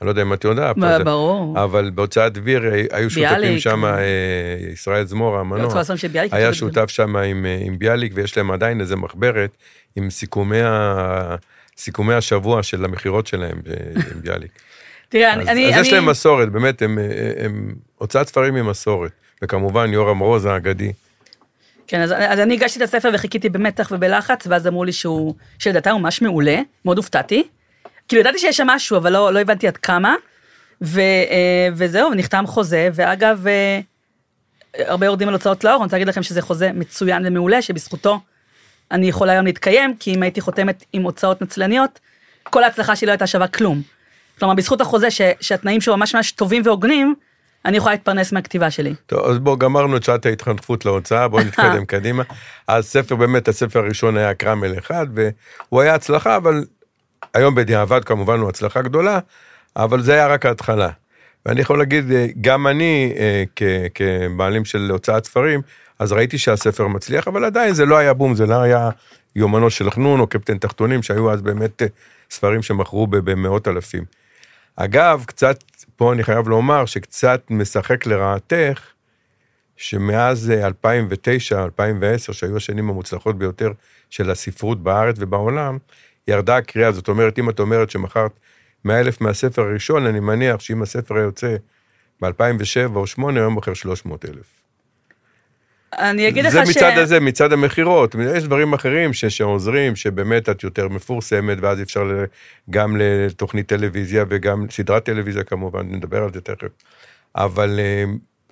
[0.00, 1.64] אני לא יודע אם את יודעת, ברור.
[1.64, 3.58] אבל בהוצאת דביר אה, היו שותפים.
[3.58, 3.92] שם, אה,
[4.72, 5.76] ישראל זמורה לא המנוח,
[6.32, 9.50] היה שותף שם עם, אה, עם ביאליק, ויש להם עדיין איזה מחברת
[9.96, 11.36] עם סיכומי, ה,
[11.78, 14.50] סיכומי השבוע של המכירות שלהם ב- עם ביאליק.
[15.08, 15.50] תראה, אז, אני...
[15.50, 16.98] אני, אז יש להם מסורת, באמת, הם,
[17.98, 19.10] הוצאת ספרים עם מסורת.
[19.42, 20.92] וכמובן יורם רוז האגדי.
[21.86, 25.90] כן, אז, אז אני הגשתי את הספר וחיכיתי במתח ובלחץ, ואז אמרו לי שהוא, שלדעתם
[25.90, 27.42] הוא ממש מעולה, מאוד הופתעתי.
[28.10, 30.14] כאילו ידעתי שיש שם משהו, אבל לא, לא הבנתי עד כמה.
[30.82, 33.80] ו, אה, וזהו, נחתם חוזה, ואגב, אה,
[34.78, 38.20] הרבה יורדים על הוצאות לאור, אני רוצה להגיד לכם שזה חוזה מצוין ומעולה, שבזכותו
[38.90, 42.00] אני יכולה היום להתקיים, כי אם הייתי חותמת עם הוצאות נצלניות,
[42.42, 43.82] כל ההצלחה שלי לא הייתה שווה כלום.
[44.38, 47.14] כלומר, בזכות החוזה ש, שהתנאים שלו ממש ממש טובים והוגנים,
[47.64, 48.94] אני יכולה להתפרנס מהכתיבה שלי.
[49.06, 52.22] טוב, אז בואו, גמרנו את שעת ההתחנכות להוצאה, בואו נתקדם קדימה.
[52.68, 56.64] הספר, באמת, הספר הראשון היה קרמל אחד, והוא היה הצלחה, אבל
[57.34, 59.18] היום בדיעבד כמובן הוא הצלחה גדולה,
[59.76, 60.88] אבל זה היה רק ההתחלה.
[61.46, 63.62] ואני יכול להגיד, אה, גם אני, אה, כ-
[63.94, 65.60] כבעלים של הוצאת ספרים,
[65.98, 68.90] אז ראיתי שהספר מצליח, אבל עדיין זה לא היה בום, זה לא היה
[69.36, 71.86] יומנו של חנון או קפטן תחתונים, שהיו אז באמת אה,
[72.30, 74.04] ספרים שמכרו במאות אלפים.
[74.76, 75.64] אגב, קצת,
[75.96, 78.80] פה אני חייב לומר שקצת משחק לרעתך,
[79.76, 83.72] שמאז אה, 2009, 2010, שהיו השנים המוצלחות ביותר
[84.10, 85.78] של הספרות בארץ ובעולם,
[86.28, 86.92] ירדה הקריאה.
[86.92, 88.32] זאת אומרת, אם את אומרת שמכרת
[88.84, 91.56] 100 אלף מהספר הראשון, אני מניח שאם הספר היה יוצא
[92.20, 92.26] ב-2007
[92.94, 94.60] או 2008, היום מוכר 300 אלף.
[95.98, 96.76] אני אגיד לך זה ש...
[96.76, 98.14] מצד הזה, מצד המכירות.
[98.34, 102.12] יש דברים אחרים ש, שעוזרים, שבאמת את יותר מפורסמת, ואז אפשר ל,
[102.70, 106.68] גם לתוכנית טלוויזיה וגם סדרת טלוויזיה כמובן, נדבר על זה תכף.
[107.36, 108.04] אבל אה,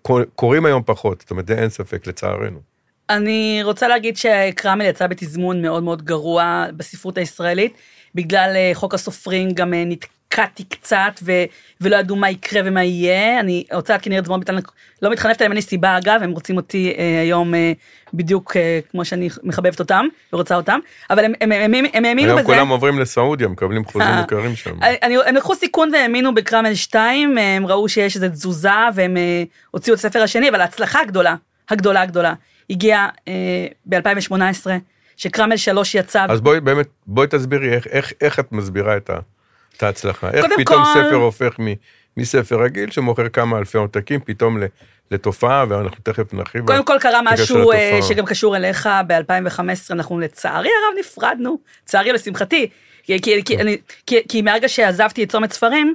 [0.02, 2.60] קור- קוראים היום פחות, זאת אומרת, זה אין ספק, לצערנו.
[3.10, 7.72] אני רוצה להגיד שקרמל יצא בתזמון מאוד מאוד גרוע בספרות הישראלית.
[8.14, 11.32] בגלל אה, חוק הסופרים גם אה, נתקעתי קצת ו,
[11.80, 13.40] ולא ידעו מה יקרה ומה יהיה.
[13.40, 14.56] אני הוצאת כנרת זמורה ביטן
[15.02, 17.72] לא מתחנפת עליהם, אין לי סיבה אגב, הם רוצים אותי אה, היום אה,
[18.14, 20.78] בדיוק אה, כמו שאני מחבבת אותם ורוצה אותם,
[21.10, 22.46] אבל הם, הם, הם, הם, הם האמינו היום בזה.
[22.46, 24.20] כולם עוברים לסעודיה, מקבלים חוזים אה.
[24.24, 24.82] יקרים שם.
[24.82, 29.42] אני, אני- הם לקחו סיכון והאמינו בקרמל 2, הם ראו שיש איזו תזוזה והם אה,
[29.70, 31.34] הוציאו את הספר השני, אבל ההצלחה הגדולה,
[31.70, 32.34] הגדולה הגדולה,
[32.70, 34.66] הגיעה אה, ב-2018,
[35.16, 36.26] שקרמל 3 יצא.
[36.28, 39.18] אז בואי באמת, בואי תסבירי איך, איך, איך את מסבירה את, ה,
[39.76, 40.30] את ההצלחה.
[40.30, 41.64] איך פתאום כל- ספר הופך מ,
[42.16, 44.64] מספר רגיל שמוכר כמה אלפי עותקים, פתאום ל,
[45.10, 46.66] לתופעה, ואנחנו תכף נרחיב.
[46.66, 47.98] קודם כל קרה משהו אה.
[48.02, 52.68] שגם קשור אליך, ב-2015 אנחנו לצערי הרב נפרדנו, לצערי לשמחתי,
[53.02, 53.76] כי, כי, כי, אני,
[54.06, 55.94] כי, כי מהרגע שעזבתי את צומת ספרים,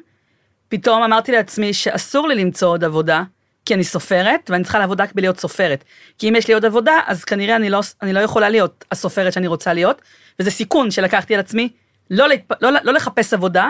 [0.69, 3.23] פתאום אמרתי לעצמי שאסור לי למצוא עוד עבודה,
[3.65, 5.83] כי אני סופרת, ואני צריכה לעבוד רק בלהיות סופרת.
[6.17, 9.33] כי אם יש לי עוד עבודה, אז כנראה אני לא, אני לא יכולה להיות הסופרת
[9.33, 10.01] שאני רוצה להיות,
[10.39, 11.69] וזה סיכון שלקחתי על עצמי,
[12.09, 12.51] לא, להתפ...
[12.61, 13.69] לא, לא לחפש עבודה,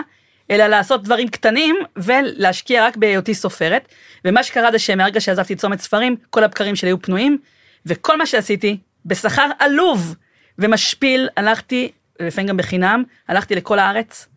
[0.50, 3.88] אלא לעשות דברים קטנים ולהשקיע רק בהיותי סופרת.
[4.24, 7.38] ומה שקרה זה שמהרגע שעזבתי צומת ספרים, כל הבקרים שלי היו פנויים,
[7.86, 10.14] וכל מה שעשיתי, בשכר עלוב
[10.58, 14.28] ומשפיל, הלכתי, לפעמים גם בחינם, הלכתי לכל הארץ,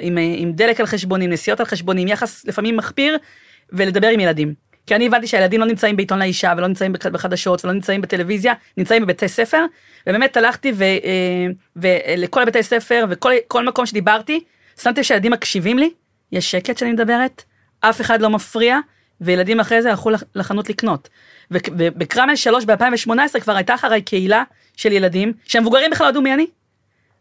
[0.00, 3.18] עם, עם דלק על חשבוני, עם נסיעות על חשבוני, עם יחס לפעמים מחפיר,
[3.72, 4.54] ולדבר עם ילדים.
[4.86, 8.52] כי אני הבנתי שהילדים לא נמצאים בעיתון לאישה ולא נמצאים בח- בחדשות ולא נמצאים בטלוויזיה,
[8.76, 9.64] נמצאים בבתי ספר,
[10.06, 11.46] ובאמת הלכתי ו- אה,
[11.76, 14.40] ולכל הבתי ספר וכל כל מקום שדיברתי,
[14.82, 15.90] שמתי שהילדים מקשיבים לי,
[16.32, 17.42] יש שקט שאני מדברת,
[17.80, 18.78] אף אחד לא מפריע,
[19.20, 21.08] וילדים אחרי זה הלכו לח- לחנות לקנות.
[21.50, 24.42] ובקרמל 3 ב-2018 כבר הייתה אחריי קהילה
[24.76, 26.46] של ילדים, שהמבוגרים בכלל לא ידעו מי אני.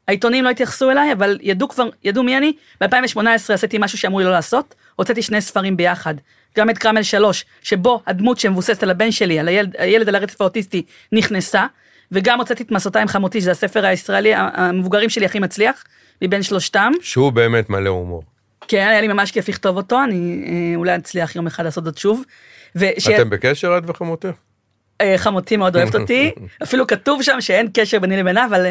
[0.07, 2.53] העיתונים לא התייחסו אליי, אבל ידעו כבר, ידעו מי אני.
[2.81, 3.19] ב-2018
[3.53, 6.13] עשיתי משהו שאמרו לי לא לעשות, הוצאתי שני ספרים ביחד.
[6.57, 10.41] גם את קרמל 3, שבו הדמות שמבוססת על הבן שלי, על הילד, הילד על הרצף
[10.41, 11.65] האוטיסטי, נכנסה,
[12.11, 15.83] וגם הוצאתי את מסעותיי עם חמותי, שזה הספר הישראלי, המבוגרים שלי הכי מצליח,
[16.21, 16.91] מבין שלושתם.
[17.01, 18.23] שהוא באמת מלא הומור.
[18.67, 21.97] כן, היה לי ממש כיף לכתוב אותו, אני אה, אולי אצליח יום אחד לעשות זאת
[21.97, 22.23] שוב.
[22.75, 23.07] וש...
[23.07, 24.29] אתם בקשר את וחמותך?
[25.01, 26.31] אה, חמותי מאוד אוהבת אותי,
[26.63, 28.65] אפילו כתוב שם שאין קשר ביני לבינה, אבל,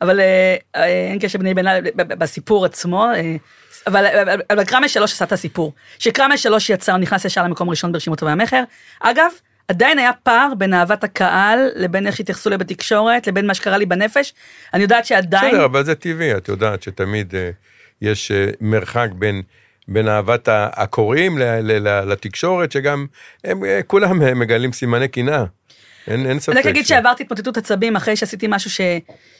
[0.00, 3.06] אבל אה, אה, אין קשר ביני לבינה בסיפור עצמו,
[3.88, 5.72] אבל, אבל, אבל קרמל שלוש עשה את הסיפור.
[5.98, 8.62] שקרמל שלוש יצא, הוא נכנס ישר למקום ראשון ברשימות והמכר.
[9.00, 9.30] אגב,
[9.68, 13.86] עדיין היה פער בין אהבת הקהל לבין איך שהתייחסו אליי בתקשורת, לבין מה שקרה לי
[13.86, 14.34] בנפש.
[14.74, 15.50] אני יודעת שעדיין...
[15.50, 17.50] בסדר, אבל זה טבעי, את יודעת שתמיד אה,
[18.02, 19.42] יש אה, מרחק בין...
[19.88, 21.38] בין אהבת הקוראים
[22.06, 23.06] לתקשורת, שגם
[23.44, 25.44] הם אה, כולם אה, מגלים סימני קנאה.
[26.06, 26.52] אין, אין ספק.
[26.52, 28.80] אני רק אגיד ש- שעברתי התמוטטות עצבים אחרי שעשיתי משהו ש...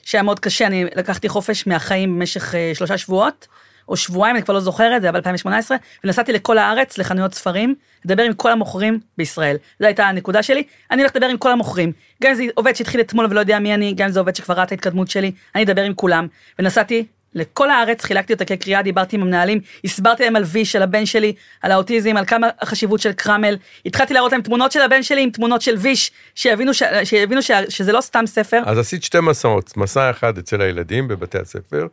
[0.02, 3.46] שהיה מאוד קשה, אני לקחתי חופש מהחיים במשך אה, שלושה שבועות,
[3.88, 5.70] או שבועיים, אני כבר לא זוכרת, זה היה ב-2018,
[6.04, 7.74] ונסעתי לכל הארץ, לחנויות ספרים,
[8.04, 9.56] לדבר עם כל המוכרים בישראל.
[9.80, 11.92] זו הייתה הנקודה שלי, אני הולך לדבר עם כל המוכרים.
[12.22, 14.54] גם אם זה עובד שהתחיל אתמול ולא יודע מי אני, גם אם זה עובד שכבר
[14.54, 16.26] ראה ההתקדמות שלי, אני אדבר עם כולם.
[16.58, 21.06] ונסעתי לכל הארץ, חילקתי אותה כקריאה, דיברתי עם המנהלים, הסברתי להם על וי של הבן
[21.06, 23.56] שלי, על האוטיזם, על כמה החשיבות של קרמל.
[23.86, 26.82] התחלתי להראות להם תמונות של הבן שלי עם תמונות של ויש, שיבינו, ש...
[27.04, 27.50] שיבינו ש...
[27.68, 28.62] שזה לא סתם ספר.
[28.66, 31.86] אז עשית שתי מסעות, מסע אחד אצל הילדים בבתי הספר,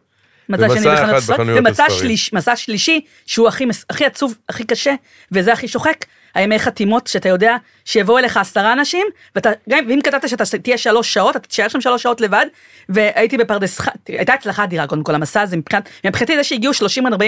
[0.50, 1.86] מצע שני בחנויות ספרים, ומצע.
[1.90, 4.96] שליש, מסע שלישי, שהוא הכי, הכי עצוב, הכי קשה,
[5.32, 6.06] וזה הכי שוחק,
[6.36, 7.56] הימי חתימות, שאתה יודע
[7.86, 11.82] שיבואו אליך עשרה אנשים, ואתה, גם אם כתבת שאתה תהיה שלוש שעות, אתה תישאר שם
[11.82, 12.46] שלוש שעות לבד,
[12.90, 16.78] והייתי בפרדס, הייתה הצלחה אדירה קודם כל, המסע הזה, מבחינת, מבחינתי זה שהגיעו 30-40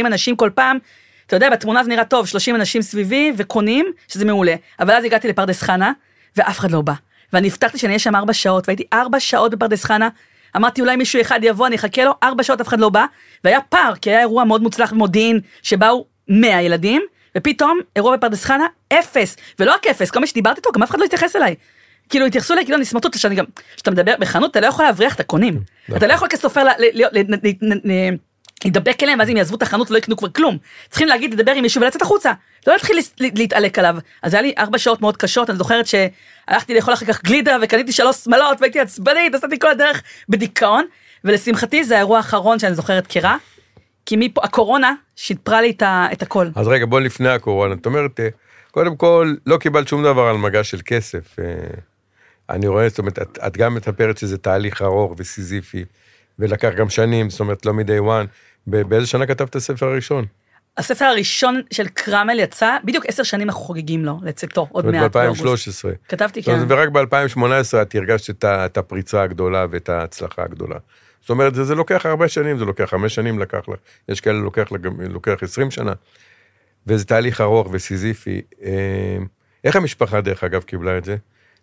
[0.06, 0.78] אנשים כל פעם,
[1.28, 5.28] אתה יודע, בתמונה זה נראה טוב, 30 אנשים סביבי וקונים, שזה מעולה, אבל אז הגעתי
[5.28, 5.92] לפרדס חנה,
[6.36, 6.94] ואף אחד לא בא.
[7.34, 10.10] ואני הבטחתי שאני אהיה שם ארבע שעות, והייתי ארבע שעות בפרדס חנה,
[10.58, 13.06] אמרתי אולי מישהו אחד יבוא, אני אחכה לו, ארבע שעות אף אחד לא בא,
[13.44, 17.02] והיה פער, כי היה אירוע מאוד מוצלח במודיעין, שבאו 100 ילדים,
[17.38, 21.00] ופתאום אירוע בפרדס חנה, אפס, ולא רק אפס, כל מי שדיברתי איתו, גם אף אחד
[21.00, 21.56] לא התייחס אליי.
[22.10, 25.16] כאילו התייחסו אליי כאילו אני סמרטוט, שאני גם, כשאתה מדבר בחנות אתה לא יכול להבריח
[25.16, 25.60] את הקונים,
[25.98, 26.64] אתה לא יכול כסופר
[28.64, 30.58] להידבק אליהם ואז הם יעזבו את החנות ולא יקנו כבר כלום.
[30.90, 32.32] צריכים להגיד לדבר עם מישהו ולצאת החוצה,
[32.68, 33.96] לא להתחיל להתעלק עליו.
[34.24, 37.92] אז היה לי ארבע שעות מאוד קשות, אני זוכרת שהלכתי לאכול אחר כך גלידה וקניתי
[37.92, 40.86] שלוש שמלות והייתי עצבנית, נסעתי כל הדרך בדיכאון,
[41.24, 43.36] ולשמחתי זה האירוע האחרון שאני זוכרת כרע,
[44.06, 46.48] כי מפה, הקורונה שיפרה לי את, ה, את הכל.
[46.56, 47.74] אז רגע, בוא לפני הקורונה.
[47.74, 48.28] את אומרת, אה,
[48.72, 51.40] קודם כל, לא קיבלת שום דבר על מגע של כסף.
[51.40, 51.46] אה,
[52.50, 55.86] אני רואה, זאת אומרת, את, את גם מספרת שזה תהליך ארוך וסיזיפי,
[56.40, 58.28] ולקח גם שנים, זאת אומרת, לא מ-day one.
[58.68, 60.26] באיזה שנה כתבת את הספר הראשון?
[60.78, 65.16] הספר הראשון של קרמל יצא, בדיוק עשר שנים אנחנו חוגגים לו, לצאתו, עוד מעט.
[65.16, 65.86] באוגוסט.
[65.86, 65.96] ב-2013.
[66.10, 66.60] כתבתי, כן.
[66.68, 70.76] ורק ב-2018 את הרגשת את, את הפריצה הגדולה ואת ההצלחה הגדולה.
[71.22, 74.40] זאת אומרת, זה, זה לוקח הרבה שנים, זה לוקח חמש שנים לקח לך, יש כאלה
[74.40, 74.68] לוקח,
[75.10, 75.94] לוקח עשרים שנה,
[76.88, 78.42] וזה תהליך ארוך וסיזיפי.
[78.64, 79.18] אה,
[79.64, 81.16] איך המשפחה, דרך אגב, קיבלה את זה?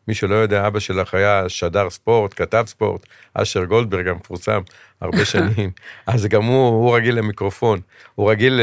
[0.08, 4.60] מי שלא יודע, אבא שלך היה שדר ספורט, כתב ספורט, אשר גולדברג המפורסם,
[5.00, 5.70] הרבה שנים.
[6.06, 7.80] אז גם הוא, הוא רגיל למיקרופון,
[8.14, 8.60] הוא רגיל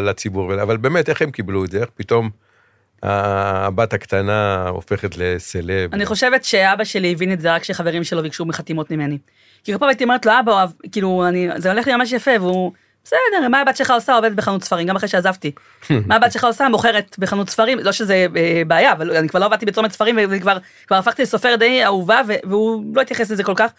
[0.00, 1.80] לציבור, אבל באמת, איך הם קיבלו את זה?
[1.80, 2.30] איך פתאום
[3.02, 5.94] הבת הקטנה הופכת לסלב?
[5.94, 9.18] אני חושבת שאבא שלי הבין את זה רק כשחברים שלו ביקשו מחתימות ממני.
[9.64, 12.72] כי כל פעם הייתי אומרת לו, אבא, כאילו, אני, זה הולך לי ממש יפה, והוא,
[13.04, 14.14] בסדר, מה הבת שלך עושה?
[14.14, 15.52] עובדת בחנות ספרים, גם אחרי שעזבתי.
[16.08, 16.68] מה הבת שלך עושה?
[16.68, 20.58] מוכרת בחנות ספרים, לא שזה אה, בעיה, אבל אני כבר לא עבדתי בצומת ספרים, וכבר
[20.86, 23.70] כבר הפכתי לסופר די אהובה, והוא לא התייחס לזה כל כך.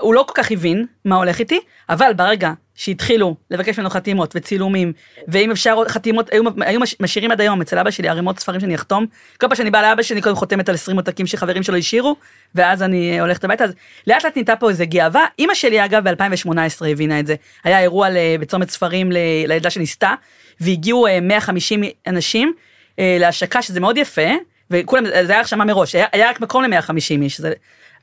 [0.00, 4.92] הוא לא כל כך הבין מה הולך איתי, אבל ברגע שהתחילו לבקש ממנו חתימות וצילומים,
[5.28, 8.74] ואם אפשר חתימות, היו, היו מש- משאירים עד היום אצל אבא שלי ערימות ספרים שאני
[8.74, 9.06] אחתום,
[9.40, 12.16] כל פעם שאני באה לאבא שלי קודם חותמת על 20 עותקים שחברים שלו השאירו,
[12.54, 13.74] ואז אני אה, הולכת הביתה, אז
[14.06, 18.08] לאט לאט נהייתה פה איזה גאווה, אימא שלי אגב ב-2018 הבינה את זה, היה אירוע
[18.40, 19.12] בצומת ספרים
[19.46, 20.14] לילדה שניסתה,
[20.60, 22.52] והגיעו אה, 150 אנשים
[22.98, 24.30] אה, להשקה, שזה מאוד יפה,
[24.70, 27.52] וכולם, זה היה הרשמה מראש, היה, היה רק מקום ל-150 איש, זה,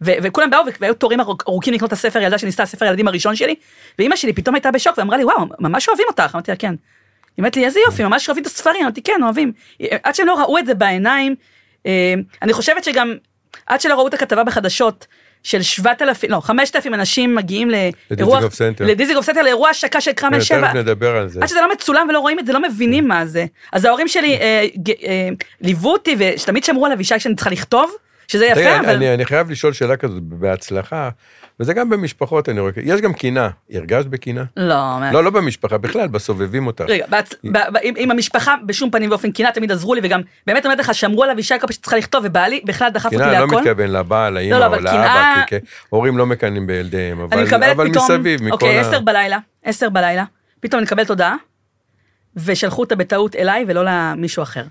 [0.03, 3.55] וכולם באו והיו תורים ארוכ- ארוכים לקנות את הספר ילדה שניסתה הספר הילדים הראשון שלי,
[3.99, 6.67] ואימא שלי פתאום הייתה בשוק ואמרה לי וואו ממש אוהבים אותך, אמרתי לה כן.
[6.67, 6.77] היא
[7.37, 9.51] אומרת לי איזה יופי ממש אוהבים את הספרים, אמרתי כן אוהבים,
[10.03, 11.35] עד שהם לא ראו את זה בעיניים,
[11.85, 13.13] אה, אני חושבת שגם
[13.65, 15.07] עד שלא ראו את הכתבה בחדשות
[15.43, 18.39] של 7,000, לא, 5,000 אנשים מגיעים לאירוע,
[18.79, 19.41] לדיזינגוף סנטר.
[19.41, 20.67] לאירוע השקה של קרמל 7.
[20.67, 21.39] תכף נדבר על זה.
[21.41, 23.45] עד שזה לא מצולם ולא רואים את זה, לא מבינים מה זה.
[23.73, 24.67] אז ההורים שלי אה,
[25.07, 25.29] אה,
[25.61, 27.91] ליוו אותי, ושתמיד שמרו על אבישי שאני צריכה לכתוב,
[28.33, 28.89] שזה יפה, תראה, אבל...
[28.89, 31.09] אני, אני חייב לשאול שאלה כזאת בהצלחה,
[31.59, 33.49] וזה גם במשפחות, אני רואה, יש גם קינה.
[33.73, 34.43] הרגשת בקינה?
[34.57, 36.85] לא, לא, לא במשפחה, בכלל, בסובבים אותך.
[36.87, 37.33] רגע, בהצ...
[37.43, 37.57] ב...
[37.57, 37.77] ב...
[37.81, 41.23] עם, עם המשפחה בשום פנים ואופן קינה תמיד עזרו לי וגם באמת אומרת לך שמרו
[41.23, 43.55] על אבישי כל פעם שצריכה לכתוב ובעלי בכלל דחף אותי קינה, לא להכל.
[43.55, 45.55] מתכוון לבעל, לאמא לא, או אבל לאבא, כי
[45.89, 48.81] הורים לא מקנאים בילדיהם, אבל, אבל פתאום, מסביב, מכל אוקיי, ה...
[48.81, 50.23] עשר בלילה, עשר בלילה,
[50.59, 51.35] פתאום אני מקבלת הודעה,
[52.35, 54.63] ושלחו אותה בטעות אליי ולא למישהו אחר.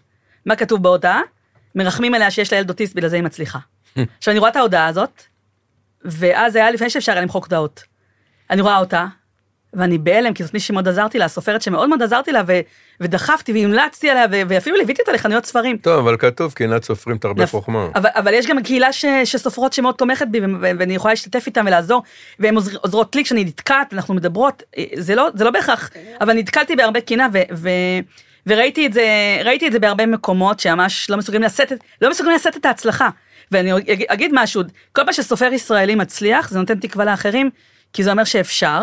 [0.47, 1.21] מה כתוב בהודעה?
[1.75, 3.59] מרחמים עליה שיש לה ילד אוטיסט, בגלל זה היא מצליחה.
[4.19, 5.23] עכשיו אני רואה את ההודעה הזאת,
[6.05, 7.85] ואז זה היה לפני שאפשר היה למחוק הודעות.
[8.51, 9.07] אני רואה אותה,
[9.75, 12.61] ואני בהלם, כי זאת מישהי שמאוד עזרתי לה, סופרת שמאוד מאוד עזרתי לה, ו-
[13.01, 15.77] ודחפתי והמלצתי עליה, ו- ואפילו ליוויתי אותה לחנויות ספרים.
[15.77, 17.89] טוב, אבל כתוב, קנאת סופרים תרבה חוכמה.
[17.95, 22.03] אבל, אבל יש גם קהילה ש, שסופרות שמאוד תומכת בי ואני יכולה להשתתף איתם ולעזור
[22.39, 26.33] והן עוזר, עוזרות לי כשאני נתקעת אנחנו מדברות אה, זה לא זה לא בהכרח אבל
[26.33, 27.69] נתקלתי בהרבה קינה ו, ו,
[28.47, 29.07] וראיתי את זה
[29.45, 33.09] ראיתי את זה בהרבה מקומות שממש לא מסוגלים לשאת את לא מסוגלים לשאת את ההצלחה
[33.51, 37.51] ואני אג- אגיד משהו כל פעם שסופר ישראלי מצליח זה נותן תקווה לאחרים
[37.93, 38.83] כי זה אומר שאפשר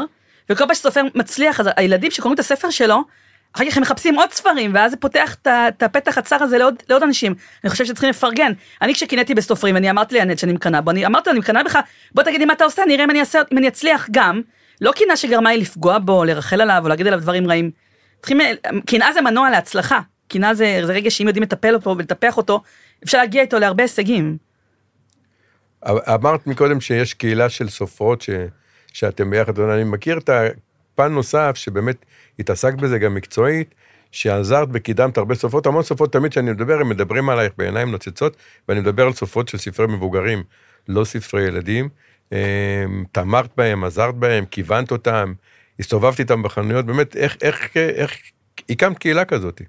[0.50, 3.04] וכל פעם שסופר מצליח אז הילדים שקוראים את הספר שלו
[3.54, 7.04] אחר כך הם מחפשים עוד ספרים, ואז זה פותח את הפתח הצר הזה לעוד, לעוד
[7.04, 7.36] אנשים.
[7.64, 8.52] אני חושבת שצריכים לפרגן.
[8.82, 11.80] אני כשקינאתי בסופרים, אני אמרתי לענת שאני מקנאה בו, אני אמרתי לו, אני מקנאה בך,
[12.16, 14.42] בוא תגידי מה אתה עושה, נראה אם אני, אעשה, אם אני אצליח גם.
[14.82, 17.72] לא קנאה שגרמה לי לפגוע בו, לרחל עליו, או להגיד עליו דברים רעים.
[18.20, 18.38] צריכים,
[18.86, 20.00] קנאה זה מנוע להצלחה.
[20.28, 22.62] קנאה זה, זה רגע שאם יודעים לטפל אותו ולטפח אותו,
[23.04, 24.38] אפשר להגיע איתו להרבה הישגים.
[25.88, 28.30] אמרת מקודם שיש קהילה של סופרות ש,
[28.94, 32.06] שאתם ביחד, אבל אני מכיר את הפן נוסף שבאמת
[32.40, 33.76] התעסקת בזה גם מקצועית,
[34.12, 38.80] שעזרת וקידמת הרבה סופרות, המון סופרות תמיד כשאני מדבר, הם מדברים עלייך בעיניים נוצצות, ואני
[38.80, 40.44] מדבר על סופרות של ספרי מבוגרים,
[40.88, 41.90] לא ספרי ילדים.
[42.32, 42.38] אמ,
[43.12, 45.34] תמכת בהם, עזרת בהם, כיוונת אותם,
[45.80, 48.18] הסתובבת איתם בחנויות, באמת, איך, איך, איך
[48.70, 49.62] הקמת קהילה כזאת?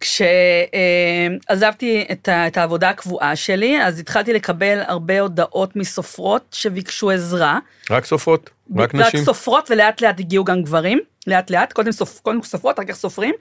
[0.00, 7.58] כשעזבתי את, ה- את העבודה הקבועה שלי, אז התחלתי לקבל הרבה הודעות מסופרות שביקשו עזרה.
[7.90, 8.50] רק סופרות?
[8.76, 9.20] רק נשים?
[9.20, 12.94] רק סופרות ולאט לאט הגיעו גם גברים, לאט לאט, קודם, סופ, קודם סופרות, אחר כך
[12.94, 13.34] סופרים,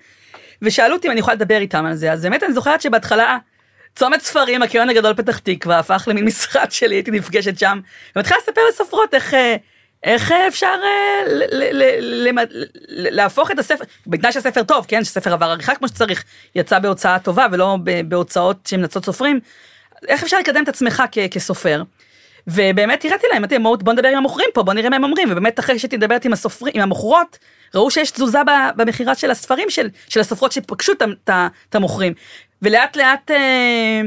[0.62, 3.38] ושאלו אותי אם אני יכולה לדבר איתם על זה, אז באמת אני זוכרת שבהתחלה,
[3.96, 7.80] צומת ספרים, הקריון הגדול פתח תקווה, הפך למין משרד שלי, הייתי נפגשת שם,
[8.16, 9.34] ומתחילה לספר לסופרות איך...
[10.04, 12.44] איך אה, אפשר אה,
[12.90, 16.24] להפוך את הספר, בתנאי שהספר טוב, כן, שהספר עבר עריכה כמו שצריך,
[16.56, 19.40] יצא בהוצאה טובה ולא בהוצאות שהן נצות סופרים,
[20.08, 21.84] איך אפשר לקדם את עצמך כסופר?
[22.48, 25.60] ובאמת הראיתי להם, אמרתי, בוא נדבר עם המוכרים פה, בוא נראה מה הם אומרים, ובאמת
[25.60, 27.40] אחרי שהייתי מדברת עם הסופרים, עם המוכרות,
[27.76, 28.40] ראו שיש תזוזה
[28.76, 30.94] במכירה של הספרים של, של הסופרות שפגשו
[31.70, 32.14] את המוכרים.
[32.62, 34.02] ולאט לאט אה,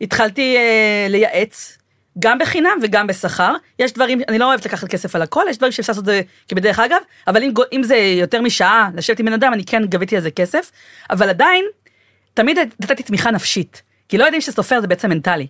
[0.00, 1.78] התחלתי אה, לייעץ,
[2.18, 3.54] גם בחינם וגם בשכר.
[3.78, 6.20] יש דברים, אני לא אוהבת לקחת כסף על הכל, יש דברים שאפשר לעשות את זה
[6.48, 10.16] כבדרך אגב, אבל אם, אם זה יותר משעה לשבת עם בן אדם, אני כן גביתי
[10.16, 10.70] על זה כסף,
[11.10, 11.64] אבל עדיין,
[12.34, 15.46] תמיד נתתי תמיכה נפשית, כי לא יודעים שסופר זה בעצם מנטלי.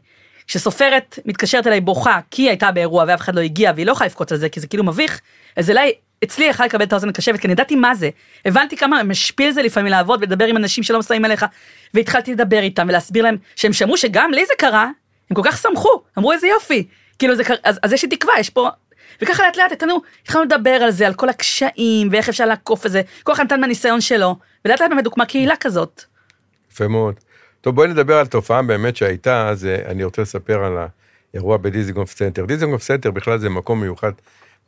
[0.46, 4.06] כשסופרת מתקשרת אליי בוכה כי היא הייתה באירוע ואף אחד לא הגיע והיא לא יכולה
[4.06, 5.20] לבכות על זה כי זה כאילו מביך,
[5.56, 5.92] אז אליי,
[6.24, 8.10] אצלי יכלה לקבל את האוזן הקשבת כי אני ידעתי מה זה.
[8.44, 11.46] הבנתי כמה משפיל זה לפעמים לעבוד ולדבר עם אנשים שלא שמים עליך,
[11.94, 14.90] והתחלתי לדבר איתם ולהסביר להם שהם שמעו שגם לי זה קרה,
[15.30, 16.86] הם כל כך שמחו, אמרו איזה יופי,
[17.18, 18.68] כאילו זה קרה, אז, אז יש לי תקווה, יש פה...
[19.22, 22.90] וככה לאט לאט התחלנו, התחלנו לדבר על זה, על כל הקשיים ואיך אפשר לעקוף את
[22.90, 26.02] זה, כל אחד נתן מהניסיון שלו, ולאט לאט באמת הוקמה קהילה כזאת.
[26.72, 27.14] יפה מאוד.
[27.60, 30.78] טוב, בואי נדבר על תופעה באמת שהייתה, אז אה, אני רוצה לספר על
[31.32, 32.44] האירוע בדיזינגוף סנטר.
[32.44, 34.12] דיזינגוף סנטר בכלל זה מקום מיוחד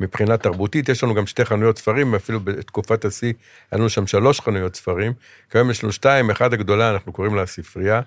[0.00, 3.32] מבחינה תרבותית, יש לנו גם שתי חנויות ספרים, אפילו בתקופת השיא
[3.70, 5.12] היה לנו שם שלוש חנויות ספרים,
[5.50, 8.00] כיום יש לנו שתיים, אחת הגדולה, אנחנו קוראים לה הספרייה,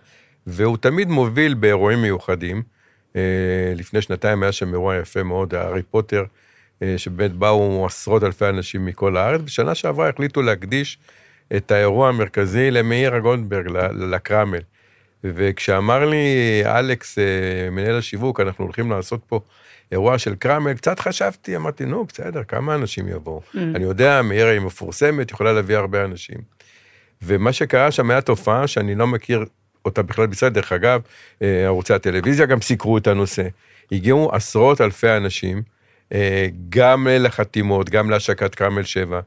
[0.48, 2.62] והוא תמיד מוביל באירועים מיוחדים.
[3.16, 3.22] אה,
[3.76, 6.24] לפני שנתיים היה שם אירוע יפה מאוד, הארי פוטר,
[6.82, 10.98] אה, שבאמת באו עשרות אלפי אנשים מכל הארץ, בשנה שעברה החליטו להקדיש
[11.56, 13.68] את האירוע המרכזי למאירה גולדברג,
[14.00, 14.62] לקרמל.
[15.24, 17.24] וכשאמר לי אלכס, אה,
[17.72, 19.40] מנהל השיווק, אנחנו הולכים לעשות פה
[19.92, 23.42] אירוע של קרמל, קצת חשבתי, אמרתי, נו, בסדר, כמה אנשים יבואו?
[23.76, 26.38] אני יודע, מאירה היא מפורסמת, יכולה להביא הרבה אנשים.
[27.22, 29.46] ומה שקרה שם היה תופעה שאני לא מכיר
[29.86, 31.02] אותה בכלל בישראל, דרך אגב,
[31.42, 33.44] אה, ערוצי הטלוויזיה גם סיקרו את הנושא.
[33.92, 35.62] הגיעו עשרות אלפי אנשים,
[36.14, 39.20] אה, גם לחתימות, גם להשקת קרמל 7,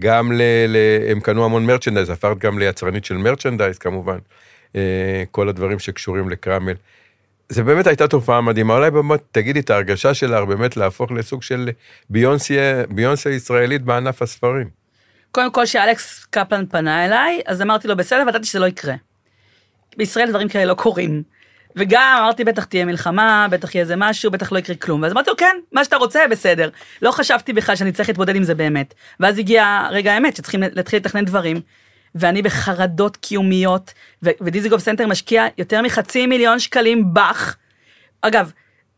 [0.00, 0.42] גם ל...
[0.68, 0.76] ל
[1.10, 4.18] הם קנו המון מרצ'נדייז, הפכת גם ליצרנית של מרצ'נדייז כמובן,
[4.76, 6.74] אה, כל הדברים שקשורים לקרמל.
[7.48, 11.70] זה באמת הייתה תופעה מדהימה, אולי באמת תגידי את ההרגשה שלך באמת להפוך לסוג של
[12.90, 14.68] ביונסי ישראלית בענף הספרים.
[15.32, 18.94] קודם כל שאלכס קפלן פנה אליי, אז אמרתי לו בסדר, וידעתי שזה לא יקרה.
[19.96, 21.22] בישראל דברים כאלה לא קורים.
[21.76, 25.02] וגם אמרתי, בטח תהיה מלחמה, בטח יהיה איזה משהו, בטח לא יקרה כלום.
[25.02, 26.68] ואז אמרתי לו, כן, מה שאתה רוצה, בסדר.
[27.02, 28.94] לא חשבתי בכלל שאני צריך להתמודד עם זה באמת.
[29.20, 31.60] ואז הגיע רגע האמת, שצריכים להתחיל לתכנן דברים.
[32.14, 37.56] ואני בחרדות קיומיות, ודיזינגוף סנטר משקיע יותר מחצי מיליון שקלים בך.
[38.22, 38.52] אגב,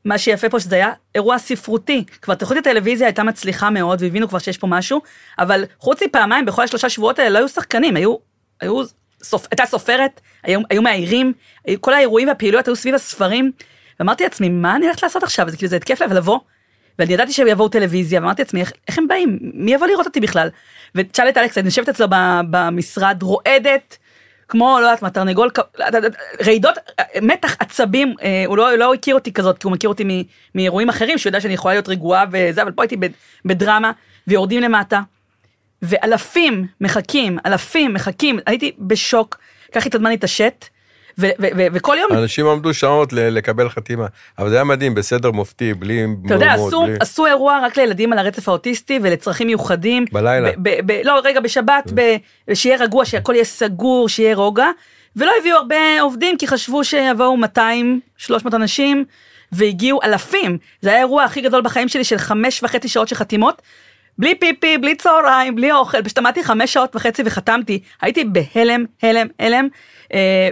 [0.04, 2.04] מה שיפה פה שזה היה אירוע ספרותי.
[2.22, 5.02] כבר תוכנית הטלוויזיה הייתה מצליחה מאוד והבינו כבר שיש פה משהו,
[5.38, 8.16] אבל חוץ מפעמיים בכל השלושה שבועות האלה לא היו שחקנים, היו,
[8.60, 8.82] היו,
[9.22, 11.32] סופ, הייתה סופרת, היו, היו מאיירים,
[11.80, 13.52] כל האירועים והפעילויות היו סביב הספרים.
[14.00, 15.50] ואמרתי לעצמי, מה אני הולכת לעשות עכשיו?
[15.50, 16.38] זה כאילו זה התקף לב לבוא.
[16.98, 19.38] ואני ידעתי שהם יבואו טלוויזיה, ואמרתי לעצמי, איך, איך הם באים?
[19.40, 20.48] מי יבוא לראות אותי בכלל?
[20.94, 22.06] ותשאל את אלכס, אני יושבת אצלו
[22.50, 23.98] במשרד, רועדת,
[24.48, 25.50] כמו, לא יודעת מה, תרנגול,
[26.46, 26.74] רעידות,
[27.22, 31.18] מתח עצבים, אה, הוא לא, לא הכיר אותי כזאת, כי הוא מכיר אותי מאירועים אחרים,
[31.18, 32.96] שהוא יודע שאני יכולה להיות רגועה וזה, אבל פה הייתי
[33.44, 33.92] בדרמה,
[34.26, 35.00] ויורדים למטה,
[35.82, 39.38] ואלפים מחכים, אלפים מחכים, הייתי בשוק,
[39.70, 40.64] לקח לי את הזמן להתעשת,
[41.72, 42.12] וכל יום...
[42.12, 44.06] אנשים עמדו שעות לקבל חתימה,
[44.38, 46.06] אבל זה היה מדהים, בסדר מופתי, בלי...
[46.26, 46.96] אתה יודע, עשו, בלי...
[47.00, 50.04] עשו אירוע רק לילדים על הרצף האוטיסטי ולצרכים מיוחדים.
[50.12, 50.50] בלילה.
[50.62, 52.16] ב, ב, לא, רגע, בשבת, ב,
[52.54, 54.68] שיהיה רגוע, שהכל יהיה סגור, שיהיה רוגע,
[55.16, 59.04] ולא הביאו הרבה עובדים, כי חשבו שיבואו 200, 300 אנשים,
[59.52, 60.58] והגיעו אלפים.
[60.80, 63.62] זה היה האירוע הכי גדול בחיים שלי של חמש וחצי שעות של חתימות.
[64.18, 69.26] בלי פיפי, בלי צהריים, בלי אוכל, פשוט עמדתי חמש שעות וחצי וחתמתי, הייתי בהלם, הלם,
[69.38, 69.68] הלם,
[70.14, 70.48] אה,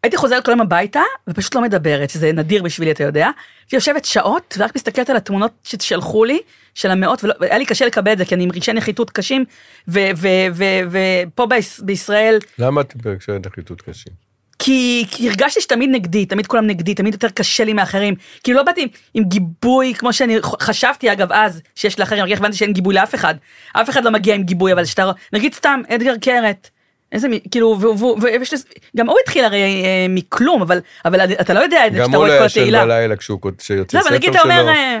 [0.00, 3.30] והייתי חוזרת כל היום הביתה ופשוט לא מדברת, שזה נדיר בשבילי, אתה יודע.
[3.60, 6.40] הייתי יושבת שעות ורק מסתכלת על התמונות ששלחו לי,
[6.74, 9.44] של המאות, והיה לי קשה לקבל את זה, כי אני עם רגשי נחיתות קשים,
[9.88, 11.46] ופה
[11.82, 12.38] בישראל...
[12.58, 14.29] למה את ברגשי נחיתות קשים?
[14.62, 18.14] כי, כי הרגשתי שתמיד נגדי, תמיד כולם נגדי, תמיד יותר קשה לי מאחרים.
[18.44, 22.56] כאילו לא באתי עם, עם גיבוי, כמו שאני חשבתי אגב אז, שיש לאחרים, רק הבנתי
[22.56, 23.34] שאין גיבוי לאף אחד.
[23.72, 26.70] אף אחד לא מגיע עם גיבוי, אבל שאתה, נגיד סתם, אדגר קרת.
[27.12, 27.78] איזה, כאילו,
[28.96, 32.34] גם הוא התחיל הרי אה, מכלום, אבל, אבל אתה לא יודע את זה כשאתה רואה
[32.34, 32.78] את כל התהילה.
[32.78, 33.40] גם הוא לא ישן בלילה כשהוא
[33.76, 34.42] יוצא לא, ספר שלו.
[34.42, 35.00] אומר, אה,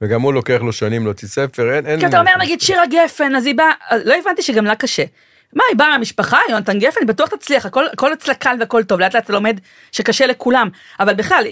[0.00, 1.86] וגם הוא לוקח לו שנים להוציא ספר, אין...
[1.86, 3.70] אין כי אתה אומר נגיד שירה גפן, אז היא באה,
[4.04, 5.04] לא הבנתי שגם לה קשה.
[5.52, 9.14] מה, היא באה מהמשפחה, יונתן גפן, בטוח תצליח, הכל, הכל אצלה קל והכל טוב, לאט
[9.14, 9.60] לאט אתה לומד
[9.92, 10.68] שקשה לכולם,
[11.00, 11.44] אבל בכלל,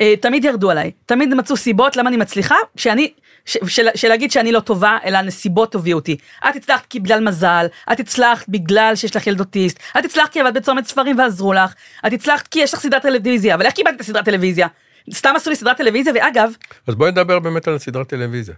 [0.00, 3.12] אה, תמיד ירדו עליי, תמיד מצאו סיבות למה אני מצליחה, כשאני,
[3.46, 6.16] ש, של, להגיד שאני לא טובה, אלא הנסיבות הביאו אותי.
[6.48, 10.40] את הצלחת כי בגלל מזל, את הצלחת בגלל שיש לך ילד אוטיסט, את הצלחת כי
[10.40, 11.74] עבדת בצומת ספרים ועזרו לך,
[12.06, 14.66] את הצלחת כי יש לך סדרת טלוויזיה, אבל איך קיבלת את הסדרת טלוויזיה?
[15.12, 16.50] סתם עשו לי סדרת טלוויזיה, ואגב...
[16.86, 18.54] אז בואי נדבר באמת על הסדרת טלוויזיה.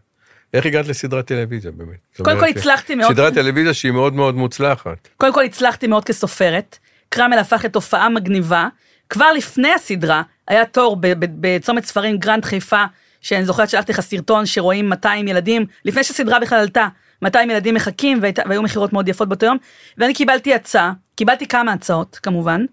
[0.55, 2.19] איך הגעת לסדרת טלוויזיה באמת?
[2.23, 3.13] קודם כל הצלחתי מאוד.
[3.13, 5.09] סדרת טלוויזיה שהיא מאוד מאוד מוצלחת.
[5.17, 6.79] קודם כל הצלחתי מאוד כסופרת.
[7.09, 8.69] קרמל הפך לתופעה מגניבה.
[9.09, 12.85] כבר לפני הסדרה היה תור בצומת ספרים גרנד חיפה,
[13.21, 16.89] שאני זוכרת שלחתי לך סרטון שרואים 200 ילדים, לפני שהסדרה בכלל עלתה,
[17.23, 19.57] 200 ילדים מחכים והיו מכירות מאוד יפות באותו יום,
[19.99, 22.65] ואני קיבלתי הצעה, קיבלתי כמה הצעות כמובן,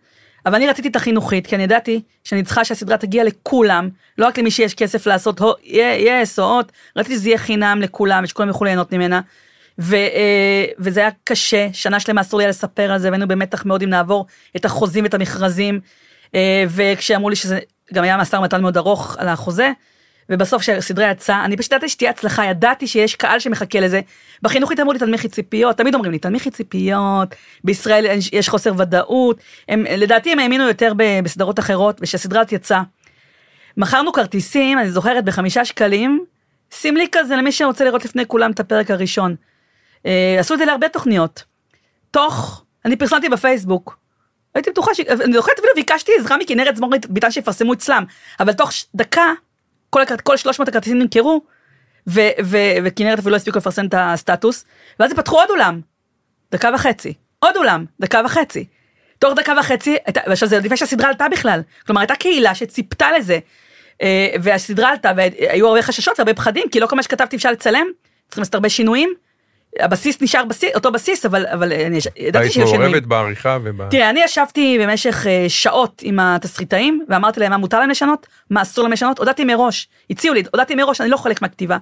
[0.45, 4.38] אבל אני רציתי את החינוכית, כי אני ידעתי שאני צריכה שהסדרה תגיע לכולם, לא רק
[4.38, 8.93] למי שיש כסף לעשות יס או אות, רציתי שזה יהיה חינם לכולם, ושכולם יוכלו ליהנות
[8.93, 9.21] ממנה.
[9.80, 13.84] ו, אה, וזה היה קשה, שנה שלמה אסור לי לספר על זה, והיינו במתח מאוד
[13.84, 14.25] אם נעבור
[14.56, 15.80] את החוזים ואת המכרזים,
[16.36, 17.60] אה, וכשאמרו לי שזה
[17.93, 19.71] גם היה משא ומתן מאוד ארוך על החוזה,
[20.29, 24.01] ובסוף כשהסדרה יצאה, אני פשוט ידעתי שתהיה הצלחה, ידעתי שיש קהל שמחכה לזה.
[24.41, 29.37] בחינוך אמרו לי תנמיכי ציפיות, תמיד אומרים לי תנמיכי ציפיות, בישראל יש חוסר ודאות,
[29.69, 32.81] הם, לדעתי הם האמינו יותר בסדרות אחרות, וכשהסדרה הזאת יצאה.
[33.77, 36.25] מכרנו כרטיסים, אני זוכרת, בחמישה שקלים,
[36.71, 39.35] סמלי כזה למי שרוצה לראות לפני כולם את הפרק הראשון.
[40.05, 41.43] אה, עשו את זה להרבה תוכניות.
[42.11, 43.99] תוך, אני פרסמתי בפייסבוק.
[44.55, 44.99] הייתי בטוחה ש...
[44.99, 48.03] אני זוכרת אפילו ביקשתי עזרה מכנרת זמורית, ביטן שיפרסמו אצלם,
[48.39, 49.33] אבל תוך דקה
[49.89, 51.41] כל, כל 300 הכרטיסים נמכרו,
[52.84, 54.65] וכנרת אפילו לא הספיקו לפרסם את הסטטוס,
[54.99, 55.82] ואז פתחו עוד אולם,
[56.52, 58.65] דקה וחצי, עוד אולם, דקה וחצי.
[59.19, 59.97] תוך דקה וחצי,
[60.28, 63.39] ועכשיו זה לפני שהסדרה עלתה בכלל, כלומר הייתה קהילה שציפתה לזה,
[64.02, 67.86] אה, והסדרה עלתה והיו הרבה חששות והרבה פחדים, כי לא כל מה שכתבתי אפשר לצלם,
[68.28, 69.13] צריכים לעשות הרבה שינויים.
[69.79, 72.82] הבסיס נשאר בסיס, אותו בסיס, אבל, אבל אני ידעתי שיש שינויים.
[72.82, 73.89] היית מעורבת בעריכה וב...
[73.89, 78.62] תראה, אני ישבתי במשך uh, שעות עם התסריטאים, ואמרתי להם מה מותר להם לשנות, מה
[78.62, 81.77] אסור להם לשנות, הודעתי מראש, הציעו לי, הודעתי מראש, אני לא חלק מהכתיבה.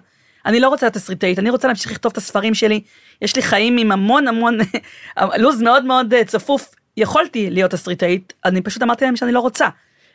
[0.46, 2.82] אני לא רוצה להיות תסריטאית, אני רוצה להמשיך לכתוב את הספרים שלי,
[3.22, 4.58] יש לי חיים עם המון המון,
[5.38, 9.68] לו"ז מאוד מאוד uh, צפוף, יכולתי להיות תסריטאית, אני פשוט אמרתי להם שאני לא רוצה.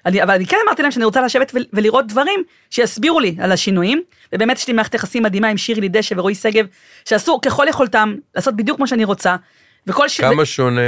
[0.07, 4.03] אני, אבל אני כן אמרתי להם שאני רוצה לשבת ולראות דברים שיסבירו לי על השינויים,
[4.33, 6.67] ובאמת יש לי מערכת יחסים מדהימה עם שירלי דשא ורועי שגב,
[7.05, 9.37] שעשו ככל יכולתם לעשות בדיוק כמו שאני רוצה,
[9.87, 10.21] וכל ש...
[10.21, 10.81] כמה שונה,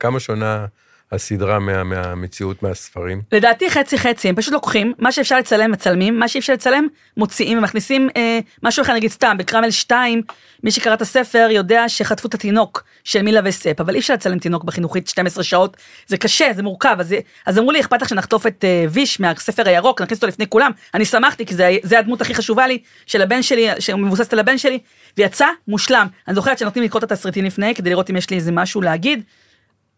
[0.00, 0.66] כמה שונה
[1.12, 3.22] הסדרה מה, מהמציאות, מהספרים?
[3.32, 6.86] לדעתי חצי חצי, הם פשוט לוקחים, מה שאפשר לצלם מצלמים, מה שאי אפשר לצלם
[7.16, 10.22] מוציאים ומכניסים אה, משהו אחד, נגיד סתם, בקרמל 2,
[10.64, 14.38] מי שקרא את הספר יודע שחטפו את התינוק של מילה וספ, אבל אי אפשר לצלם
[14.38, 17.14] תינוק בחינוכית 12 שעות, זה קשה, זה מורכב, אז,
[17.46, 20.70] אז אמרו לי, אכפת לך שנחטוף את אה, ויש מהספר הירוק, נכניס אותו לפני כולם,
[20.94, 24.58] אני שמחתי, כי זה, זה הדמות הכי חשובה לי, של הבן שלי, שמבוססת על הבן
[24.58, 24.78] שלי,
[25.18, 26.06] ויצא מושלם.
[26.28, 29.22] אני זוכרת שנותנים לקרוא את התסריטים לפני, כדי לראות אם יש לי איזה משהו להגיד.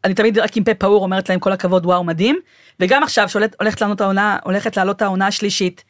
[0.05, 2.39] אני תמיד רק עם פה פעור אומרת להם כל הכבוד וואו מדהים
[2.81, 5.85] וגם עכשיו שהולכת לעלות העונה הולכת לעלות העונה השלישית.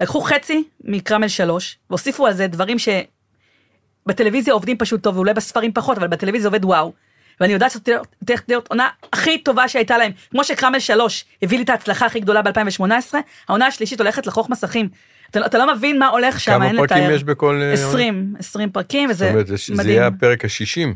[0.00, 2.76] לקחו חצי מקרמל שלוש והוסיפו על זה דברים
[4.06, 6.92] שבטלוויזיה עובדים פשוט טוב ואולי בספרים פחות אבל בטלוויזיה עובד וואו.
[7.40, 7.88] ואני יודעת שזאת
[8.24, 12.20] תהיה להיות עונה הכי טובה שהייתה להם כמו שקרמל שלוש הביא לי את ההצלחה הכי
[12.20, 12.82] גדולה ב2018
[13.48, 14.88] העונה השלישית הולכת לחוך מסכים.
[15.30, 17.62] אתה, אתה לא מבין מה הולך שם, כמה פרקים יש בכל...
[17.72, 19.56] 20, אה, 20 פרקים וזה מדהים.
[19.56, 20.88] זאת אומרת, זה יהיה הפרק ה-60.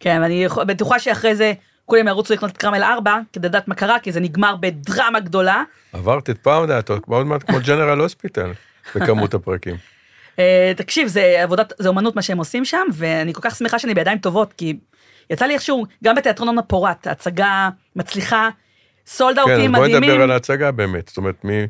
[0.00, 1.52] כן, אני בטוחה שאחרי זה
[1.90, 5.62] כולם ירוצו לקנות את קרמל 4 כדי לדעת מה קרה, כי זה נגמר בדרמה גדולה.
[5.92, 8.50] עברת את פאודה, את עוד מעט כמו ג'נרל הוספיטל
[8.94, 9.76] בכמות הפרקים.
[10.38, 13.94] אה, תקשיב, זה עבודת, זה אומנות מה שהם עושים שם, ואני כל כך שמחה שאני
[13.94, 14.76] בידיים טובות, כי
[15.30, 18.48] יצא לי איכשהו, גם בתיאטרון אורנה פורט, הצגה מצליחה,
[19.06, 20.00] סולד אאוטים כן, מדהימים.
[20.00, 21.66] בואי נדבר על ההצגה באמת, זאת אומרת, מי...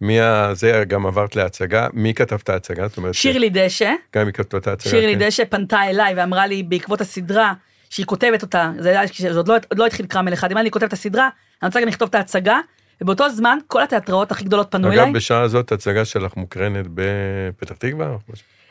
[0.00, 0.18] מי
[0.52, 4.58] זה גם עברת להצגה מי כתב את ההצגה זאת אומרת שירלי דשא גם היא כתבה
[4.58, 5.26] את ההצגה שירלי כן.
[5.26, 7.52] דשא פנתה אליי ואמרה לי בעקבות הסדרה
[7.94, 10.88] שהיא כותבת אותה, זה זה עוד לא, עוד לא התחיל קרמל אחד, אם אני כותבת
[10.88, 11.28] את הסדרה,
[11.62, 12.58] אני רוצה גם לכתוב את ההצגה,
[13.00, 15.04] ובאותו זמן כל התיאטראות הכי גדולות פנו אליי.
[15.04, 18.16] אגב, בשעה הזאת הצגה שלך מוקרנת בפתח תקווה?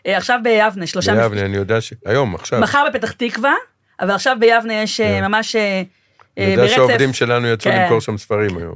[0.08, 1.16] אה, עכשיו ביבנה, שלושה...
[1.16, 1.94] ביבנה, אני יודע ש...
[2.06, 2.62] היום, עכשיו.
[2.62, 3.54] מחר בפתח תקווה,
[4.00, 5.26] אבל עכשיו ביבנה יש אה, כן.
[5.26, 5.90] ממש ברצף.
[6.38, 7.82] אה, אני יודע שהעובדים שלנו יצאו כן.
[7.82, 8.76] למכור שם ספרים היום.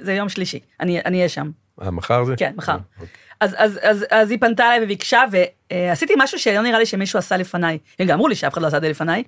[0.00, 1.50] זה יום שלישי, אני אהיה שם.
[1.82, 2.34] אה, מחר זה?
[2.36, 2.76] כן, מחר.
[3.00, 3.08] אוקיי.
[3.40, 5.22] אז, אז, אז, אז היא פנתה אליי וביקשה,
[5.70, 7.78] ועשיתי משהו שלא נראה לי שמישהו עשה לפניי.
[7.98, 9.24] הם גם אמרו לי שאף אחד לא עשה את זה לפניי.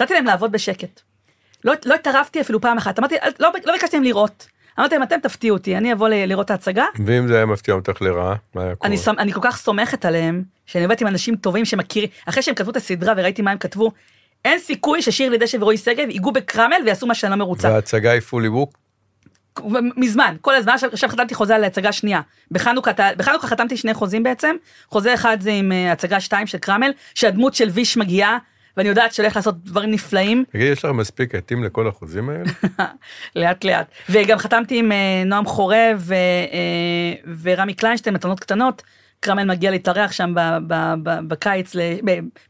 [0.00, 1.00] נתתי להם לעבוד בשקט.
[1.64, 4.46] לא, לא התערבתי אפילו פעם אחת, אמרתי, לא, לא ביקשתי להם לראות.
[4.78, 6.84] אמרתי להם, אתם תפתיעו אותי, אני אבוא לראות את ההצגה.
[7.06, 8.92] ואם זה היה מפתיע אותך לרעה, מה היה קורה?
[8.92, 12.70] אני, אני כל כך סומכת עליהם, שאני עובדת עם אנשים טובים שמכירים, אחרי שהם כתבו
[12.70, 13.92] את הסדרה וראיתי מה הם כתבו,
[14.44, 17.68] אין סיכוי ששירלי דשא ורועי שגב ייגעו בקרמל ויעשו מה שאני לא מרוצה.
[17.70, 18.79] וההצגה היא פולי בוק?
[19.96, 22.20] מזמן, כל הזמן, עכשיו חתמתי חוזה על הצגה שנייה.
[22.50, 24.56] בחנוכה, בחנוכה חתמתי שני חוזים בעצם,
[24.88, 28.38] חוזה אחד זה עם uh, הצגה 2 של קרמל, שהדמות של ויש מגיעה,
[28.76, 30.44] ואני יודעת שהולך לעשות דברים נפלאים.
[30.50, 32.44] תגידי, יש לך מספיק עטים לכל החוזים האלה?
[33.36, 33.86] לאט לאט.
[34.10, 38.82] וגם חתמתי עם uh, נועם חורב uh, ורמי קליינשטיין, מתנות קטנות.
[39.20, 40.34] קרמל מגיע להתארח שם
[41.28, 41.76] בקיץ,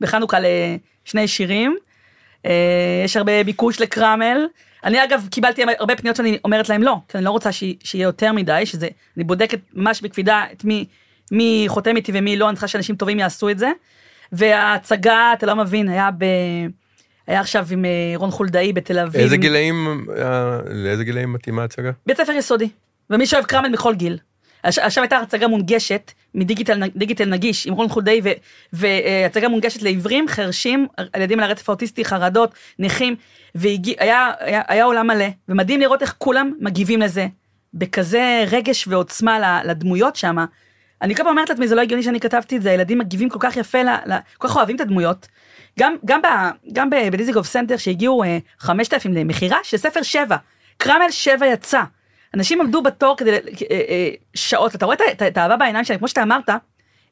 [0.00, 1.76] בחנוכה לשני שירים.
[3.04, 4.46] יש הרבה ביקוש לקרמל.
[4.84, 8.32] אני אגב קיבלתי הרבה פניות שאני אומרת להם לא, כי אני לא רוצה שיהיה יותר
[8.32, 10.84] מדי, שזה, אני בודקת ממש בקפידה את מי,
[11.32, 13.70] מי חותם איתי ומי לא, אני צריכה שאנשים טובים יעשו את זה.
[14.32, 16.24] וההצגה, אתה לא מבין, היה ב...
[17.26, 19.20] היה עכשיו עם אה, רון חולדאי בתל אביב.
[19.20, 21.90] איזה גילאים, אה, לאיזה גילאים מתאימה ההצגה?
[22.06, 22.68] בית ספר יסודי.
[23.10, 24.18] ומי שאוהב קרמל מכל גיל.
[24.62, 28.20] עכשיו הייתה הצגה מונגשת מדיגיטל נגיש עם רון חולדאי
[28.72, 30.86] והצגה מונגשת לעיוורים, חרשים,
[31.16, 33.16] ילדים על הרצף האוטיסטי, חרדות, נכים,
[33.54, 37.26] והיה היה, היה עולם מלא, ומדהים לראות איך כולם מגיבים לזה,
[37.74, 40.36] בכזה רגש ועוצמה לדמויות שם.
[41.02, 43.38] אני כל פעם אומרת לעצמי, זה לא הגיוני שאני כתבתי את זה, הילדים מגיבים כל
[43.40, 43.78] כך יפה,
[44.38, 45.28] כל כך אוהבים את הדמויות.
[45.78, 46.20] גם, גם,
[46.72, 48.22] גם בדיזינגוף סנטר שהגיעו
[48.58, 50.36] 5,000 אה, למכירה של ספר 7,
[50.76, 51.82] קרמל 7 יצא.
[52.34, 53.38] אנשים עמדו בתור כדי, אה,
[53.70, 54.96] אה, שעות, אתה רואה
[55.28, 56.48] את האהבה בעיניים שלהם, כמו שאתה אמרת,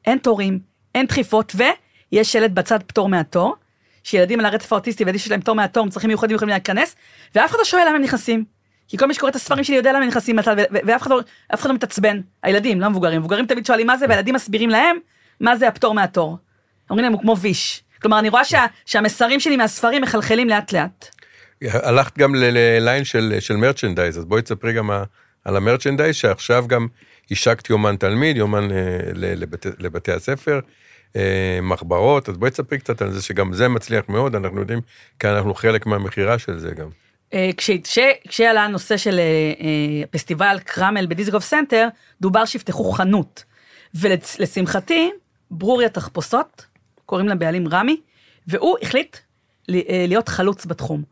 [0.05, 0.59] אין תורים,
[0.95, 3.55] אין דחיפות, ויש שלט בצד פטור מהתור,
[4.03, 6.95] שילדים על הרצף האוטיסטי וילדים שיש להם פטור מהתור, עם צרכים מיוחדים יכולים להיכנס,
[7.35, 8.59] ואף אחד לא שואל למה הם נכנסים.
[8.87, 11.19] כי כל מי שקורא את הספרים שלי יודע למה הם נכנסים מהצד, ואף אחד לא,
[11.65, 12.21] לא מתעצבן.
[12.43, 13.19] הילדים, לא המבוגרים.
[13.19, 14.97] מבוגרים תמיד שואלים מה זה, והילדים מסבירים להם
[15.39, 16.37] מה זה הפטור מהתור.
[16.89, 17.83] אומרים להם הוא כמו אבישי.
[18.01, 21.09] כלומר, אני רואה שה, שהמסרים שלי מהספרים מחלחלים לאט לאט.
[21.63, 24.89] הלכת גם לליין של, של merchandise, אז בואי תספרי גם
[25.45, 26.87] על ה merchandise, שעכשיו גם
[27.31, 28.77] השקת יומן תלמיד, יומן אה,
[29.13, 30.59] לבתי, לבתי הספר,
[31.15, 34.81] אה, מחברות, אז בואי תספרי קצת על זה, שגם זה מצליח מאוד, אנחנו יודעים,
[35.19, 36.87] כי אנחנו חלק מהמכירה של זה גם.
[37.33, 37.49] אה,
[38.27, 39.19] כשעלה הנושא של
[40.11, 41.87] פסטיבל קרמל בדיזינגוף סנטר,
[42.21, 43.43] דובר שיפתחו חנות.
[43.93, 45.11] ולשמחתי,
[45.51, 46.65] ברוריה תחפושות,
[47.05, 48.01] קוראים לה בעלים רמי,
[48.47, 49.17] והוא החליט
[50.07, 51.03] להיות חלוץ בתחום.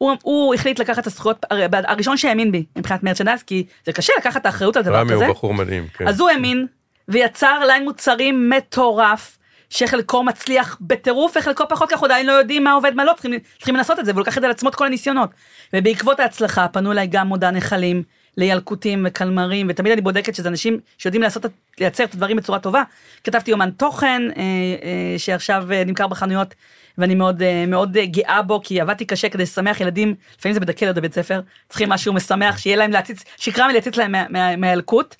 [0.00, 4.40] הוא, הוא החליט לקחת את הזכויות, הראשון שהאמין בי מבחינת מרצ'נדייז, כי זה קשה לקחת
[4.40, 5.14] את האחריות על דבר כזה.
[5.14, 6.08] רמי הוא בחור מדהים, כן.
[6.08, 6.66] אז הוא האמין,
[7.08, 9.38] ויצר ליין מוצרים מטורף,
[9.70, 13.32] שחלקו מצליח בטירוף וחלקו פחות, כי אנחנו עדיין לא יודעים מה עובד מה לא, צריכים,
[13.56, 15.30] צריכים לנסות את זה, והוא לקח את זה על עצמו את כל הניסיונות.
[15.72, 18.02] ובעקבות ההצלחה פנו אליי גם מודע נחלים,
[18.36, 21.46] לילקוטים וקלמרים, ותמיד אני בודקת שזה אנשים שיודעים לעשות,
[21.80, 22.82] לייצר את הדברים בצורה טובה.
[23.24, 26.54] כתבתי אומן תוכן אה, אה, שעכשיו אה, נמכר בחנויות,
[26.98, 30.60] ואני מאוד אה, מאוד אה, גאה בו, כי עבדתי קשה כדי לשמח ילדים, לפעמים זה
[30.60, 35.14] בדקה בבית ספר, צריכים משהו משמח, שיהיה להם להציץ, שיקרא מלהציץ להם מה- מה- מהילקוט.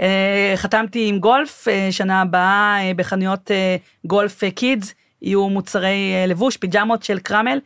[0.00, 6.12] אה, חתמתי עם גולף, אה, שנה הבאה אה, בחנויות אה, גולף אה, קידס, יהיו מוצרי
[6.14, 7.58] אה, לבוש, פיג'מות של קרמל.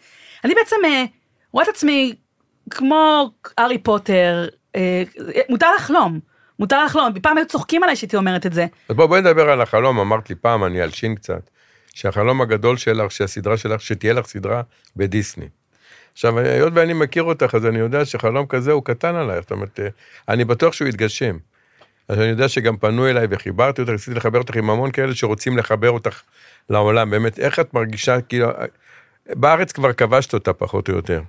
[0.45, 1.05] אני בעצם אה,
[1.53, 2.15] רואה את עצמי
[2.71, 4.47] כמו הארי פוטר,
[5.49, 6.21] מותר לחלום,
[6.59, 8.67] מותר לחלום, פעם היו צוחקים עליי שהייתי אומרת את זה.
[8.89, 11.51] אז בוא, בואי נדבר על החלום, אמרת לי פעם, אני אלשין קצת,
[11.95, 14.63] שהחלום הגדול שלך, שהסדרה שלך, שתהיה לך סדרה
[14.97, 15.49] בדיסני.
[16.13, 19.81] עכשיו, היות ואני מכיר אותך, אז אני יודע שחלום כזה הוא קטן עלייך, זאת אומרת,
[19.81, 19.89] אה,
[20.29, 21.37] אני בטוח שהוא יתגשם.
[22.09, 25.59] אז אני יודע שגם פנו אליי וחיברתי אותך, רציתי לחבר אותך עם המון כאלה שרוצים
[25.59, 26.21] לחבר אותך
[26.71, 27.11] לעולם.
[27.11, 28.49] באמת, איך את מרגישה, כאילו,
[29.27, 31.21] בארץ כבר כבשת אותה פחות או יותר.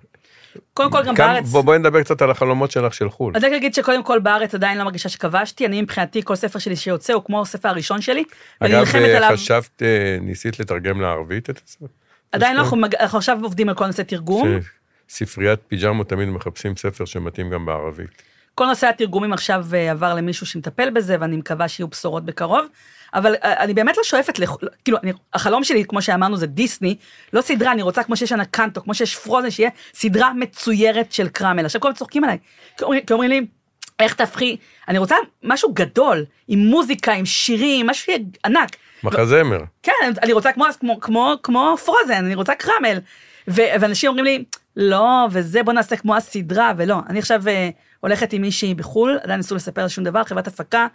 [0.74, 3.34] קודם כל גם כאן- בארץ, בוא, בואי נדבר קצת על החלומות שלך של חו"ל.
[3.36, 6.76] אז אני להגיד שקודם כל בארץ עדיין לא מרגישה שכבשתי, אני מבחינתי כל ספר שלי
[6.76, 8.24] שיוצא הוא כמו הספר הראשון שלי,
[8.62, 11.86] ואני אגב, נלחמת אה, עליו, חשבת, אה, ניסית לתרגם לערבית את הספר?
[12.32, 14.50] עדיין לא, אנחנו אנחנו עכשיו עובדים על כל נושא תרגום,
[15.10, 18.22] ספריית פיג'מות תמיד מחפשים ספר שמתאים גם בערבית.
[18.56, 22.66] כל נושא התרגומים עכשיו אה, עבר למישהו שמטפל בזה, ואני מקווה שיהיו בשורות בקרוב.
[23.14, 24.56] אבל אה, אני באמת לא שואפת, לכ...
[24.84, 26.96] כאילו, אני, החלום שלי, כמו שאמרנו, זה דיסני,
[27.34, 31.66] לא סדרה, אני רוצה כמו שיש אנקנטו, כמו שיש פרוזן, שיהיה סדרה מצוירת של קרמל.
[31.66, 32.38] עכשיו כולם צוחקים עליי,
[32.78, 33.46] כי אומרים, כי אומרים לי,
[34.00, 34.58] איך תהפכי,
[34.88, 38.70] אני רוצה משהו גדול, עם מוזיקה, עם שירים, משהו שיהיה ענק.
[39.04, 39.60] מחזמר.
[39.84, 39.92] כן,
[40.24, 42.98] אני רוצה כמו, כמו, כמו, כמו פרוזן, אני רוצה קרמל.
[43.48, 44.44] ו, ואנשים אומרים לי,
[44.76, 46.96] לא, וזה בוא נעשה כמו הסדרה, ולא.
[47.10, 47.70] אני עכשיו אה,
[48.00, 50.88] הולכת עם מישהי בחו"ל, עדיין ניסו לספר על שום דבר, חברת הפקה.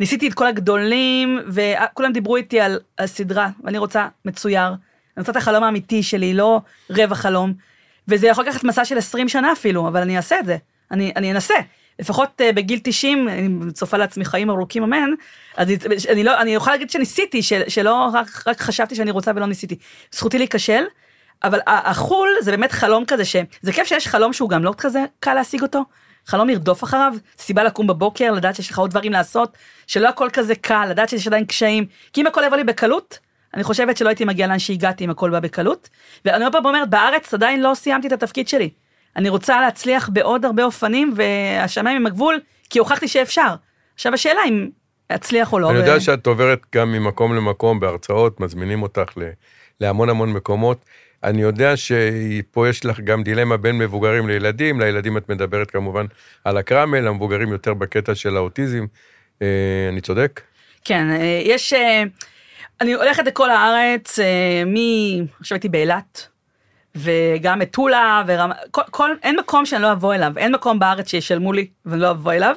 [0.00, 4.68] ניסיתי את כל הגדולים, וכולם דיברו איתי על הסדרה, ואני רוצה מצויר.
[4.68, 6.60] אני רוצה את החלום האמיתי שלי, לא
[6.90, 7.52] רבע חלום.
[8.08, 10.56] וזה יכול לקחת מסע של 20 שנה אפילו, אבל אני אעשה את זה.
[10.90, 11.54] אני, אני אנסה.
[11.98, 15.10] לפחות uh, בגיל 90, אני צופה לעצמי חיים ארוכים אמן,
[15.56, 15.68] אז
[16.10, 19.76] אני, לא, אני יכולה להגיד שניסיתי, של, שלא רק, רק חשבתי שאני רוצה ולא ניסיתי.
[20.12, 20.84] זכותי להיכשל,
[21.44, 25.34] אבל החו"ל זה באמת חלום כזה, שזה כיף שיש חלום שהוא גם לא כזה קל
[25.34, 25.84] להשיג אותו.
[26.26, 30.54] חלום לרדוף אחריו, סיבה לקום בבוקר, לדעת שיש לך עוד דברים לעשות, שלא הכל כזה
[30.54, 33.18] קל, לדעת שיש עדיין קשיים, כי אם הכל יבוא לי בקלות,
[33.54, 35.88] אני חושבת שלא הייתי מגיעה לאן שהגעתי אם הכל בא בקלות.
[36.24, 38.70] ואני עוד פעם אומרת, בארץ עדיין לא סיימתי את התפקיד שלי.
[39.16, 42.40] אני רוצה להצליח בעוד הרבה אופנים, והשמיים הם הגבול,
[42.70, 43.54] כי הוכחתי שאפשר.
[43.94, 44.68] עכשיו השאלה אם
[45.14, 45.70] אצליח או לא.
[45.70, 49.30] אני ו- יודע שאת עוברת גם ממקום למקום בהרצאות, מזמינים אותך ל-
[49.80, 50.84] להמון המון מקומות.
[51.24, 56.06] אני יודע שפה יש לך גם דילמה בין מבוגרים לילדים, לילדים את מדברת כמובן
[56.44, 58.86] על הקרמל, המבוגרים יותר בקטע של האוטיזם.
[59.42, 59.46] אה,
[59.88, 60.40] אני צודק?
[60.84, 61.72] כן, אה, יש...
[61.72, 62.02] אה,
[62.80, 64.18] אני הולכת לכל הארץ,
[64.66, 64.76] מ...
[65.40, 66.28] עכשיו הייתי באילת,
[66.94, 68.54] וגם מטולה, ורמה...
[68.70, 69.10] כל, כל...
[69.22, 72.56] אין מקום שאני לא אבוא אליו, אין מקום בארץ שישלמו לי ואני לא אבוא אליו.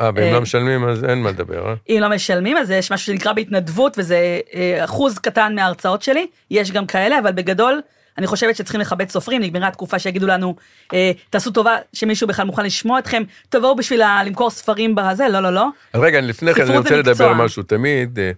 [0.00, 1.74] אה, ואם לא משלמים אז אין מה לדבר, אה?
[1.88, 4.40] אם לא משלמים, אז יש משהו שנקרא בהתנדבות, וזה
[4.84, 7.80] אחוז קטן מההרצאות שלי, יש גם כאלה, אבל בגדול,
[8.18, 10.56] אני חושבת שצריכים לכבד סופרים, נגמרה התקופה שיגידו לנו,
[10.94, 15.50] אה, תעשו טובה שמישהו בכלל מוכן לשמוע אתכם, תבואו בשביל למכור ספרים בזה, לא, לא,
[15.50, 15.68] לא.
[15.94, 17.44] רגע, לפני כן אני רוצה לדבר מקצוע.
[17.44, 17.62] משהו.
[17.62, 18.30] תמיד, אה,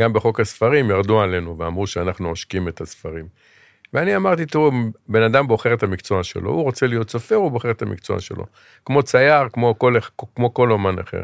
[0.00, 3.28] גם בחוק הספרים, ירדו עלינו ואמרו שאנחנו עושקים את הספרים.
[3.92, 4.70] ואני אמרתי, תראו,
[5.08, 8.46] בן אדם בוחר את המקצוע שלו, הוא רוצה להיות סופר, הוא בוחר את המקצוע שלו.
[8.84, 9.96] כמו צייר, כמו כל,
[10.36, 11.22] כמו כל אומן אחר.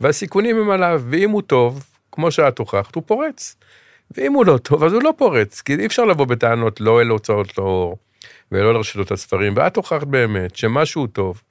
[0.00, 3.56] והסיכונים הם עליו, ואם הוא טוב, כמו שאת הוכחת, הוא פורץ.
[4.16, 7.08] ואם הוא לא טוב, אז הוא לא פורץ, כי אי אפשר לבוא בטענות לא אל
[7.08, 7.96] הוצאות לאור,
[8.52, 11.42] ולא לרשתות הספרים, ואת הוכחת באמת שמשהו טוב,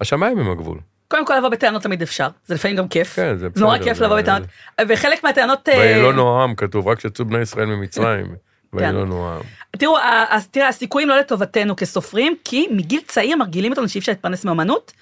[0.00, 0.78] השמיים הם הגבול.
[1.08, 3.16] קודם כל לבוא בטענות תמיד אפשר, זה לפעמים גם כיף.
[3.16, 4.48] כן, זה זה נורא בסדר, כיף לבוא בטענות.
[4.88, 5.68] וחלק מהטענות...
[5.68, 8.26] אה, ויהיה לא נועם, כתוב, רק שיצאו בני ישראל ממצרים,
[8.78, 8.94] כן.
[8.94, 9.40] לא נועם.
[9.78, 9.96] תראו,
[10.50, 14.92] תראה, הסיכויים לא לטובתנו כסופרים, כי מגיל צעיר מרגילים אותנו שאי אפשר להתפרנס מאמנות,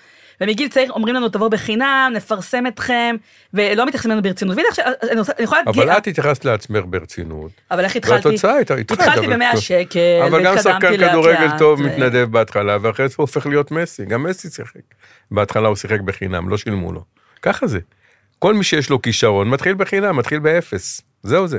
[0.40, 3.16] ומגיל צעיר אומרים לנו תבואו בחינם, נפרסם אתכם,
[3.54, 4.56] ולא מתייחסים אלינו ברצינות.
[4.56, 4.84] והנה עכשיו,
[5.38, 8.28] אני יכולה להגיד, אבל את התייחסת לעצמך ברצינות, אבל איך התחלתי?
[8.28, 13.08] והתוצאה הייתה, התחלת, התחלתי אבל- ב-100 שקל, אבל גם שחקן כדורגל טוב מתנדב בהתחלה, ואחרי
[13.08, 14.80] זה הוא הופך להיות מסי, גם מסי שיחק.
[15.30, 17.04] בהתחלה הוא שיחק בחינם, לא שילמו לו.
[17.42, 17.78] ככה זה.
[18.38, 21.00] כל מי שיש לו כישרון מתחיל בחינם, מתחיל באפס.
[21.22, 21.58] זהו זה.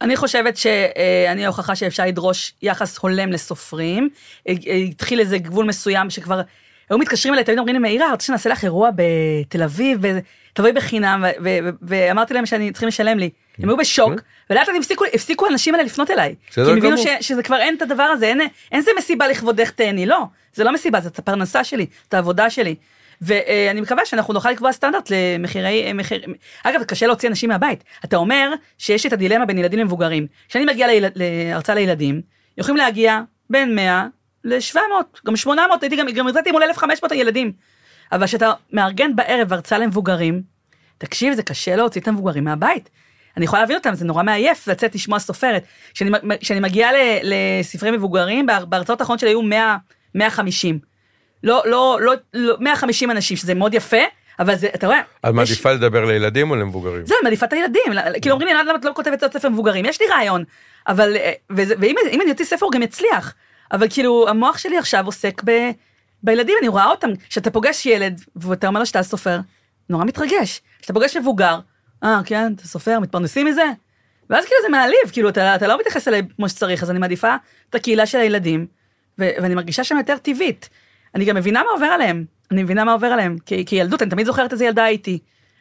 [0.00, 4.08] אני חושבת שאני ההוכחה שאפשר לדרוש יחס הולם לסופרים.
[4.48, 6.40] אה, אה, התחיל איזה גבול מסוים שכבר,
[6.90, 10.00] היו מתקשרים אליי, תמיד אומרים לי, מאירה, רוצה שנעשה לך אירוע בתל אביב,
[10.52, 11.24] תבואי בחינם,
[11.82, 13.30] ואמרתי להם שאני צריכים לשלם לי.
[13.58, 14.12] הם היו בשוק,
[14.50, 14.76] ולאט לאט
[15.14, 16.34] הפסיקו, האנשים האלה לפנות אליי.
[16.50, 18.40] כי הם הבינו שזה כבר אין את הדבר הזה, אין,
[18.72, 20.24] אין זה מסיבה לכבודך תהני, לא.
[20.54, 22.74] זה לא מסיבה, זאת הפרנסה שלי, זאת העבודה שלי.
[23.20, 26.24] ואני מקווה שאנחנו נוכל לקבוע סטנדרט למחירי, אה, מחיר,
[26.64, 27.84] אגב, קשה להוציא אנשים מהבית.
[28.04, 30.26] אתה אומר שיש את הדילמה בין ילדים למבוגרים.
[30.48, 30.90] כשאני מגיעה.
[31.14, 32.20] להרצאה לילדים,
[32.58, 33.20] יכולים להגיע
[33.50, 34.06] בין 100
[34.44, 34.78] ל-700,
[35.26, 37.52] גם 800, הייתי גם, גם הרציתי מול 1,500 ילדים.
[38.12, 40.42] אבל כשאתה מארגן בערב הרצאה למבוגרים,
[40.98, 42.90] תקשיב, זה קשה להוציא את המבוגרים מהבית.
[43.36, 45.64] אני יכולה להבין אותם, זה נורא מעייף לצאת לשמוע סופרת.
[46.40, 46.90] כשאני מגיעה
[47.22, 49.76] לספרי מבוגרים, בהרצאות האחרונות שלי היו 100,
[50.14, 50.78] 150.
[51.42, 53.96] לא, לא, לא, לא, 150 אנשים, שזה מאוד יפה,
[54.38, 55.00] אבל זה, אתה רואה...
[55.26, 57.06] את מעדיפה לדבר לילדים או למבוגרים?
[57.06, 57.92] זה, מעדיפה את הילדים.
[58.22, 59.84] כאילו אומרים לי, למה את לא כותבת ספר מבוגרים?
[59.84, 60.44] יש לי רעיון.
[60.88, 63.34] אבל, אה, ואם אני אוציא ספר הוא גם יצליח.
[63.72, 65.50] אבל כאילו, המוח שלי עכשיו עוסק ב,
[66.22, 67.08] בילדים, אני רואה אותם.
[67.28, 69.38] כשאתה פוגש ילד, ואתה אומר לו שאתה סופר,
[69.90, 70.60] נורא מתרגש.
[70.78, 71.58] כשאתה פוגש מבוגר,
[72.04, 73.64] אה, כן, אתה סופר, מתפרנסים מזה?
[74.30, 77.36] ואז כאילו זה מעליב, כאילו, אתה, אתה לא מתייחס אליי כמו שצריך, אז אני מעדיפה
[77.70, 78.66] את הקהילה של הילדים,
[79.18, 80.68] ו- ואני מרגישה שם יותר טבעית.
[81.14, 84.10] אני גם מבינה מה עובר עליהם, אני מבינה מה עובר עליהם, כי, כי ילדות, אני
[84.10, 85.18] תמיד זוכרת איזה ילדה הייתי.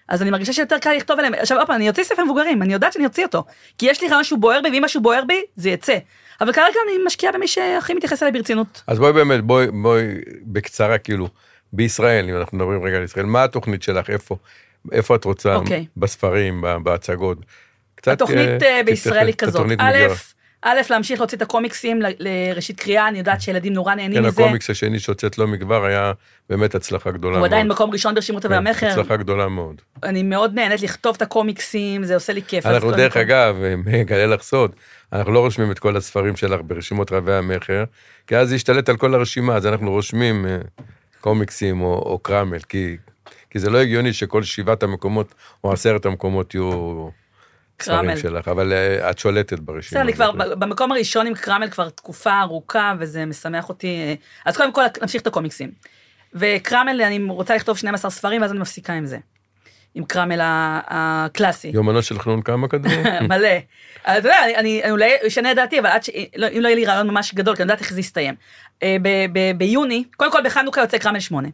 [0.08, 1.34] אז אני מרגישה שיותר קל לכתוב עליהם.
[1.34, 3.44] עכשיו, עוד פעם, אני אוציא ספר מבוגרים, אני יודעת שאני אוציא אותו.
[3.78, 5.98] כי יש לי רעיון שהוא בוער בי, ואם משהו בוער בי, זה יצא.
[6.42, 8.84] אבל כרגע אני משקיעה במי שהכי מתייחס אליי ברצינות.
[8.88, 10.04] אז בואי באמת, בואי, בואי
[10.44, 11.28] בקצרה, כאילו,
[11.74, 14.38] בישראל, אם אנחנו מדברים רגע על ישראל, מה התוכנית שלך, איפה,
[14.92, 15.60] איפה את רוצה, okay.
[15.60, 15.86] אוקיי.
[15.98, 17.38] בספרים, בהצגות?
[17.96, 19.98] קצת, התוכנית uh, בישראל היא כזאת, א',
[20.62, 24.38] א', להמשיך להוציא את הקומיקסים לראשית קריאה, אני יודעת שילדים נורא נהנים כן, מזה.
[24.38, 26.12] כן, הקומיקס השני שהוצאת לא מכבר היה
[26.50, 27.40] באמת הצלחה גדולה מאוד.
[27.40, 28.88] הוא עדיין מקום ראשון ברשימות כן, והמכר.
[28.88, 29.82] הצלחה גדולה מאוד.
[30.04, 32.66] אני מאוד נהנית לכתוב את הקומיקסים, זה עושה לי כיף.
[32.66, 33.18] אנחנו דרך.
[33.18, 33.58] אגב,
[34.02, 34.72] אגלה לך סוד,
[35.14, 37.84] אנחנו לא רושמים את כל הספרים שלך ברשימות רבי המכר,
[38.28, 40.58] כי אז זה ישתלט על כל הרשימה, אז אנחנו רושמים אה,
[41.22, 42.98] קומיקסים או, או קרמל, כי,
[43.50, 45.34] כי זה לא הגיוני שכל שבעת המקומות
[45.64, 47.10] או עשרת המקומות יהיו...
[47.82, 49.82] ספרים שלך, אבל uh, את שולטת ברשימה.
[49.82, 54.18] בסדר, אני כבר במקום הראשון עם קרמל כבר תקופה ארוכה, וזה משמח אותי.
[54.46, 55.72] אז קודם כל נמשיך את הקומיקסים.
[56.34, 59.18] וקרמל, אני רוצה לכתוב 12 ספרים, ואז אני מפסיקה עם זה.
[59.96, 61.68] עם קרמל הקלאסי.
[61.68, 63.04] יומנו של חנון כמה כדורים?
[63.30, 63.50] מלא.
[64.02, 65.90] אתה יודע, אני אולי אשנה את דעתי, אבל
[66.36, 68.36] לא, אם לא יהיה לי רעיון ממש גדול, כי אני יודעת איך זה יסתיים.
[68.84, 68.98] אה,
[69.58, 71.48] ביוני, קודם כל בחנוכה יוצא קרמל 8.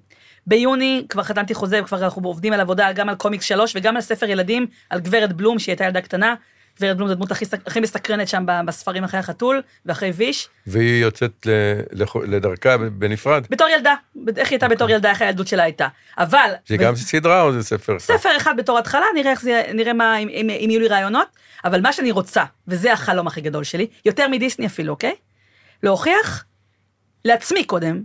[0.48, 4.02] ביוני כבר חתמתי חוזה, וכבר אנחנו עובדים על עבודה גם על קומיקס 3 וגם על
[4.02, 6.36] ספר ילדים, על גברת בלום, שהיא הייתה ילדה קטנה.
[6.80, 10.50] גברת בלום זו הדמות הכי, הכי מסקרנת שם בספרים אחרי החתול ואחרי ויש.
[10.68, 11.48] והיא יוצאת
[12.24, 13.46] לדרכה בנפרד?
[13.50, 13.94] בתור ילדה,
[14.38, 15.88] איך היא הייתה בתור ילדה, איך הילדות שלה הייתה.
[16.18, 16.52] אבל...
[16.68, 16.78] זה ו...
[16.78, 18.06] גם סדרה או זה ספר אחד?
[18.06, 21.28] ספר אחד בתור התחלה, נראה איך זה, נראה מה, אם, אם, אם יהיו לי רעיונות,
[21.66, 25.16] אבל מה שאני רוצה, וזה החלום הכי גדול שלי, יותר מדיסני אפילו, אוקיי?
[25.84, 26.46] להוכיח
[27.26, 28.04] לעצמי קודם,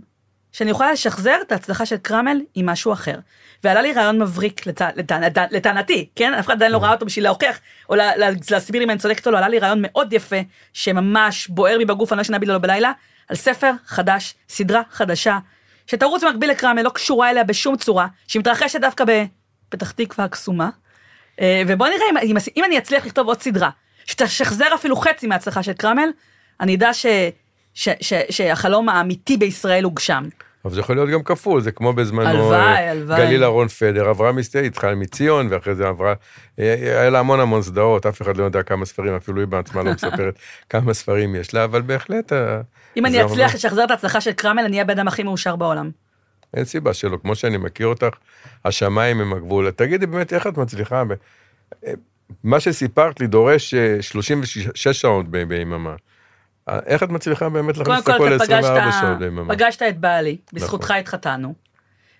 [0.51, 3.15] שאני יכולה לשחזר את ההצלחה של קרמל עם משהו אחר.
[3.63, 4.81] ועלה לי רעיון מבריק לט...
[4.81, 5.11] לט...
[5.11, 5.37] לט...
[5.51, 6.33] לטענתי, כן?
[6.33, 8.11] אף אחד עדיין לא ראה אותו בשביל להוכיח, או לה...
[8.51, 10.35] להסביר אם אני צודקת או לא, עלה לי רעיון מאוד יפה,
[10.73, 12.91] שממש בוער לי בגוף, אני לא ישנה בגללו בלילה,
[13.27, 15.37] על ספר חדש, סדרה חדשה,
[15.87, 19.03] שתרוץ במקביל לקרמל, לא קשורה אליה בשום צורה, שמתרחשת דווקא
[19.69, 20.69] בפתח תקווה הקסומה.
[21.41, 23.69] אה, ובוא נראה אם, אם אני אצליח לכתוב עוד סדרה,
[24.05, 26.09] שתשחזר אפילו חצי מההצלחה של קרמל,
[26.59, 27.05] אני אדע ש...
[27.79, 30.23] ש, ש, שהחלום האמיתי בישראל הוגשם.
[30.65, 33.17] אבל זה יכול להיות גם כפול, זה כמו בזמנו, הלוואי, הלוואי.
[33.17, 36.13] גליל אהרון פדר, עברה מסטי, התחילה מציון, ואחרי זה עברה,
[36.57, 39.91] היה לה המון המון סדרות, אף אחד לא יודע כמה ספרים, אפילו היא בעצמה לא
[39.93, 42.33] מספרת כמה ספרים יש לה, אבל בהחלט...
[42.97, 45.89] אם אני אצליח לשחזר את ההצלחה של קרמל, אני אהיה הבן אדם הכי מאושר בעולם.
[46.53, 48.17] אין סיבה שלא, כמו שאני מכיר אותך,
[48.65, 49.71] השמיים הם הגבול.
[49.71, 51.03] תגידי באמת, איך את מצליחה?
[52.43, 55.95] מה שסיפרת לי דורש 36 אה, שעות ביממה.
[56.85, 59.55] איך את מצליחה באמת להכניס את הכל ל-24 שעות ביממה?
[59.55, 60.97] פגשת את בעלי, בזכותך נכון.
[60.97, 61.53] התחתנו.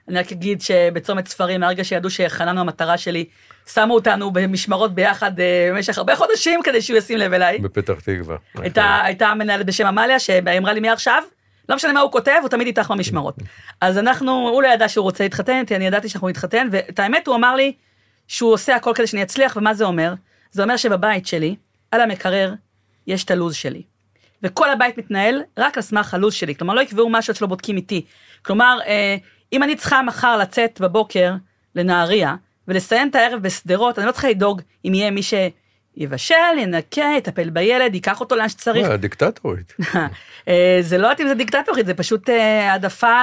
[0.07, 3.25] אני רק אגיד שבצומת ספרים, מהרגע שידעו שחננו המטרה שלי,
[3.73, 7.57] שמו אותנו במשמרות ביחד אה, במשך הרבה חודשים כדי שהוא ישים לב אליי.
[7.57, 8.37] בפתח תקווה.
[8.55, 11.23] הייתה, הייתה מנהלת בשם עמליה, שאמרה לי מעכשיו,
[11.69, 13.35] לא משנה מה הוא כותב, הוא תמיד איתך במשמרות.
[13.81, 17.35] אז אנחנו, הוא לא ידע שהוא רוצה להתחתן, אני ידעתי שאנחנו נתחתן, ואת האמת הוא
[17.35, 17.73] אמר לי
[18.27, 20.13] שהוא עושה הכל כדי שאני אצליח, ומה זה אומר?
[20.51, 21.55] זה אומר שבבית שלי,
[21.91, 22.53] על המקרר,
[23.07, 23.83] יש את הלו"ז שלי.
[24.43, 28.05] וכל הבית מתנהל רק על סמך הלו"ז שלי, כלומר לא יקבעו משהו שלא בודקים איתי.
[28.41, 29.15] כלומר, אה,
[29.53, 31.33] אם אני צריכה מחר לצאת בבוקר
[31.75, 32.35] לנהריה
[32.67, 35.21] ולסיים את הערב בשדרות, אני לא צריכה לדאוג אם יהיה מי
[35.99, 38.89] שיבשל, ינקה, יטפל בילד, ייקח אותו לאן שצריך.
[38.89, 39.73] דיקטטורית.
[40.47, 43.21] אה, זה לא יודעת אם זה דיקטטורית, זה פשוט אה, העדפה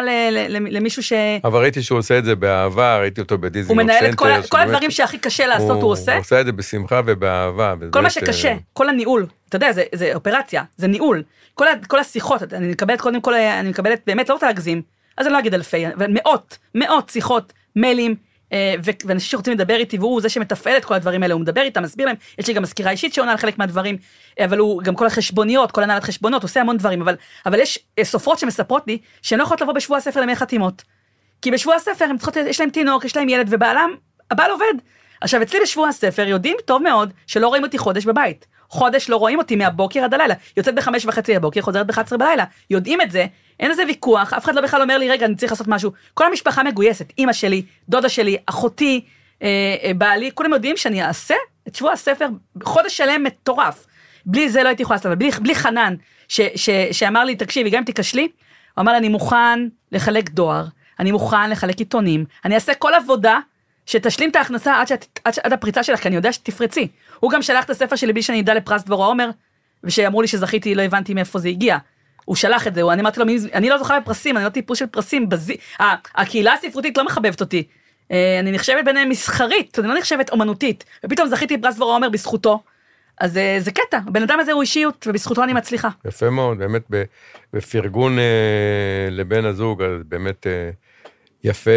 [0.49, 1.13] למישהו ש...
[1.45, 3.93] אבל ראיתי שהוא עושה את זה באהבה, ראיתי אותו בדיזינגוף סנטר.
[3.93, 6.13] הוא מנהל את כל, הדברים שהכי קשה לעשות, הוא עושה.
[6.13, 7.75] הוא עושה את זה בשמחה ובאהבה.
[7.91, 11.23] כל מה שקשה, כל הניהול, אתה יודע, זה, אופרציה, זה ניהול.
[11.55, 14.83] כל, השיחות, אני מקבלת קודם כל, אני מקבלת, באמת, לא רוצה להגזים,
[15.17, 18.26] אז אני לא אגיד אלפי, מאות, מאות שיחות, מיילים, אה,
[19.05, 22.07] ואנשים שרוצים לדבר איתי, והוא זה שמתפעל את כל הדברים האלה, הוא מדבר איתם, מסביר
[22.07, 23.97] להם, יש לי גם מזכירה אישית שעונה על חלק מהדברים,
[24.45, 27.17] אבל הוא גם כל החשבוניות, כל הנהלת חשבונות, עושה המון דברים, אבל,
[27.47, 30.83] אבל יש אה, סופרות שמספרות לי שהן לא יכולות לבוא בשבוע הספר למי חתימות.
[31.43, 33.91] כי בשבוע הספר הם צריכות, יש להם תינוק, יש להם ילד, ובעלם,
[34.31, 34.75] הבעל עובד.
[35.21, 38.47] עכשיו, אצלי בשבוע הספר יודעים טוב מאוד שלא רואים אותי חודש בבית.
[38.69, 40.35] חודש לא רואים אותי מהבוקר עד הלילה.
[40.57, 42.45] יוצאת בחמש וחצי בבוקר, חוזרת ב-11 בלילה.
[42.71, 43.27] יודעים את זה,
[43.61, 45.93] אין איזה ויכוח, אף אחד לא בכלל אומר לי, רגע, אני צריך לעשות משהו.
[46.15, 49.05] כל המשפחה מגויסת, אימא שלי, דודה שלי, אחותי,
[49.43, 49.49] אה,
[49.83, 51.35] אה, בעלי, כולם יודעים שאני אעשה
[51.69, 52.29] את שבוע הספר
[52.63, 53.87] חודש שלם מטורף.
[54.27, 55.95] בלי זה לא הייתי יכולה לעשות, אבל בלי, בלי חנן,
[56.29, 58.29] ש, ש, שאמר לי, תקשיבי, גם אם תיכשלי,
[58.75, 60.65] הוא אמר לי, אני מוכן לחלק דואר,
[61.01, 63.39] אני מוכן לחלק עיתונים, אני אעשה כל עבודה
[63.87, 66.89] שתשלים את ההכנסה עד, שאת, עד, עד הפריצה שלך, כי אני יודע שתפרצי.
[67.21, 69.31] הוא גם שלח את הספר שלי בלי שאני אדע לפרס דבורה עומר,
[69.85, 71.79] ושאמרו לי שזכיתי, לא הבנתי מאיפה זה הגיע.
[72.27, 74.87] הוא שלח את זה, אני אמרתי לו, אני לא זוכה בפרסים, אני לא טיפוס של
[74.87, 75.53] פרסים, בז...
[76.15, 77.63] הקהילה הספרותית לא מחבבת אותי.
[78.13, 82.63] אה, אני נחשבת ביניהם מסחרית, אני לא נחשבת אומנותית, ופתאום זכיתי בפרס דבורה עומר בזכותו.
[83.21, 85.89] אז אה, זה קטע, הבן אדם הזה הוא אישיות, ובזכותו אני מצליחה.
[86.05, 86.83] יפה מאוד, באמת
[87.53, 90.71] בפרגון אה, לבן הזוג, אז באמת אה,
[91.45, 91.71] יפה,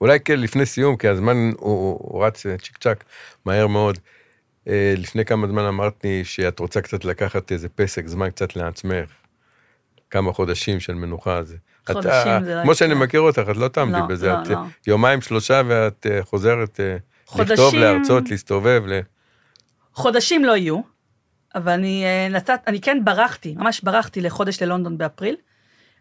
[0.00, 3.04] ואולי כן לפני סיום, כי הזמן הוא, הוא רץ צ'יק צ'אק
[3.44, 3.98] מהר מאוד.
[4.68, 9.10] אה, לפני כמה זמן אמרת לי שאת רוצה קצת לקחת איזה פסק זמן קצת לעצמך.
[10.10, 11.42] כמה חודשים של מנוחה.
[11.42, 11.56] זה.
[11.86, 12.62] חודשים את, זה לא...
[12.62, 14.28] כמו שאני מכיר אותך, את לא תעמדי לא, בזה.
[14.28, 14.58] לא, את לא.
[14.86, 16.80] יומיים, שלושה, ואת חוזרת
[17.26, 17.54] חודשים...
[17.54, 18.82] לכתוב, להרצות, להסתובב.
[18.86, 19.00] ל...
[19.92, 20.80] חודשים לא יהיו,
[21.54, 25.36] אבל אני נתת, אני כן ברחתי, ממש ברחתי לחודש ללונדון באפריל.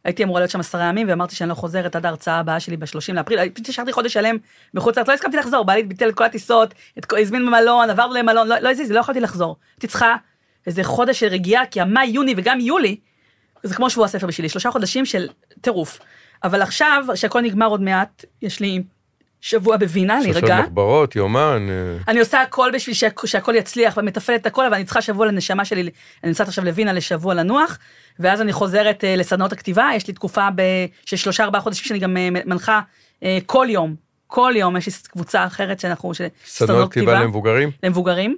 [0.03, 3.13] הייתי אמורה להיות שם עשרה ימים, ואמרתי שאני לא חוזרת עד ההרצאה הבאה שלי ב-30
[3.13, 3.49] לאפריל.
[3.49, 4.37] פשוט נשארתי חודש שלם
[4.73, 6.73] בחוץ לארץ, לא הסכמתי לחזור, בעלי ביטל את כל הטיסות,
[7.17, 9.55] הזמין במלון, עברנו למלון, לא, לא הזיז, לא יכולתי לחזור.
[9.75, 10.15] הייתי צריכה
[10.67, 12.97] איזה חודש של רגיעה, כי המאי, יוני וגם יולי,
[13.63, 15.27] זה כמו שבוע הספר בשבילי, שלושה חודשים של
[15.61, 15.99] טירוף.
[16.43, 18.83] אבל עכשיו, שהכל נגמר עוד מעט, יש לי
[19.41, 20.39] שבוע בווינה, להירגע.
[20.39, 21.67] שלושה מחברות, יומן.
[21.69, 22.11] אה.
[22.11, 22.95] אני עושה הכל בשביל
[23.25, 25.91] שהכל יצליח ומתפעלת הכל, אבל אני צריכה שבוע לנשמה שלי, אני
[26.23, 27.77] נמצאת עכשיו לווינה לשבוע לנוח,
[28.19, 30.61] ואז אני חוזרת uh, לסדנות הכתיבה, יש לי תקופה ב...
[31.05, 32.81] של שלושה ארבעה חודשים שאני גם uh, מנחה
[33.19, 33.95] uh, כל יום,
[34.27, 37.71] כל יום יש לי קבוצה אחרת שאנחנו, של סדנות כתיבה למבוגרים?
[37.83, 38.35] למבוגרים.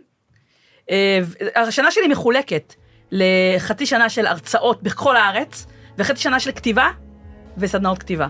[1.55, 2.73] השנה שלי מחולקת
[3.11, 5.65] לחצי שנה של הרצאות בכל הארץ,
[5.97, 6.89] וחצי שנה של כתיבה
[7.57, 8.27] וסדנאות כתיבה.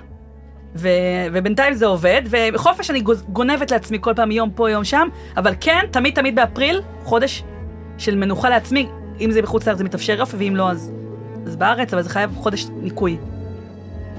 [0.76, 0.90] ו,
[1.34, 5.86] ובינתיים זה עובד, ובחופש אני גונבת לעצמי כל פעם יום פה, יום שם, אבל כן,
[5.92, 7.44] תמיד תמיד באפריל, חודש
[7.98, 8.90] של מנוחה לעצמי,
[9.20, 10.92] אם זה בחוץ לארץ זה מתאפשר יופי, ואם לא, אז,
[11.46, 13.18] אז בארץ, אבל זה חייב חודש ניקוי.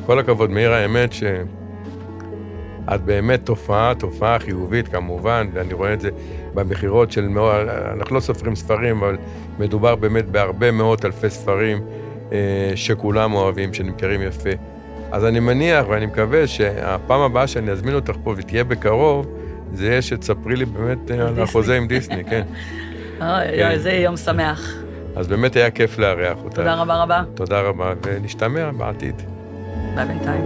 [0.06, 6.10] כל הכבוד, מאיר, האמת שאת באמת תופעה, תופעה חיובית כמובן, ואני רואה את זה
[6.54, 7.54] במכירות של מאות,
[7.98, 9.16] אנחנו לא סופרים ספרים, אבל
[9.58, 11.80] מדובר באמת בהרבה מאות אלפי ספרים
[12.32, 14.50] אה, שכולם אוהבים, שנמכרים יפה.
[15.12, 19.26] אז אני מניח ואני מקווה שהפעם הבאה שאני אזמין אותך פה ותהיה בקרוב,
[19.72, 22.42] זה יהיה שתספרי לי באמת אה, על החוזה עם דיסני, כן.
[23.20, 23.78] אוי, כן.
[23.78, 24.74] זה יום שמח.
[25.16, 26.56] אז באמת היה כיף לארח אותך.
[26.56, 27.22] תודה רבה רבה.
[27.34, 29.22] תודה רבה, ונשתמע בעתיד.
[29.94, 30.44] ביי בינתיים.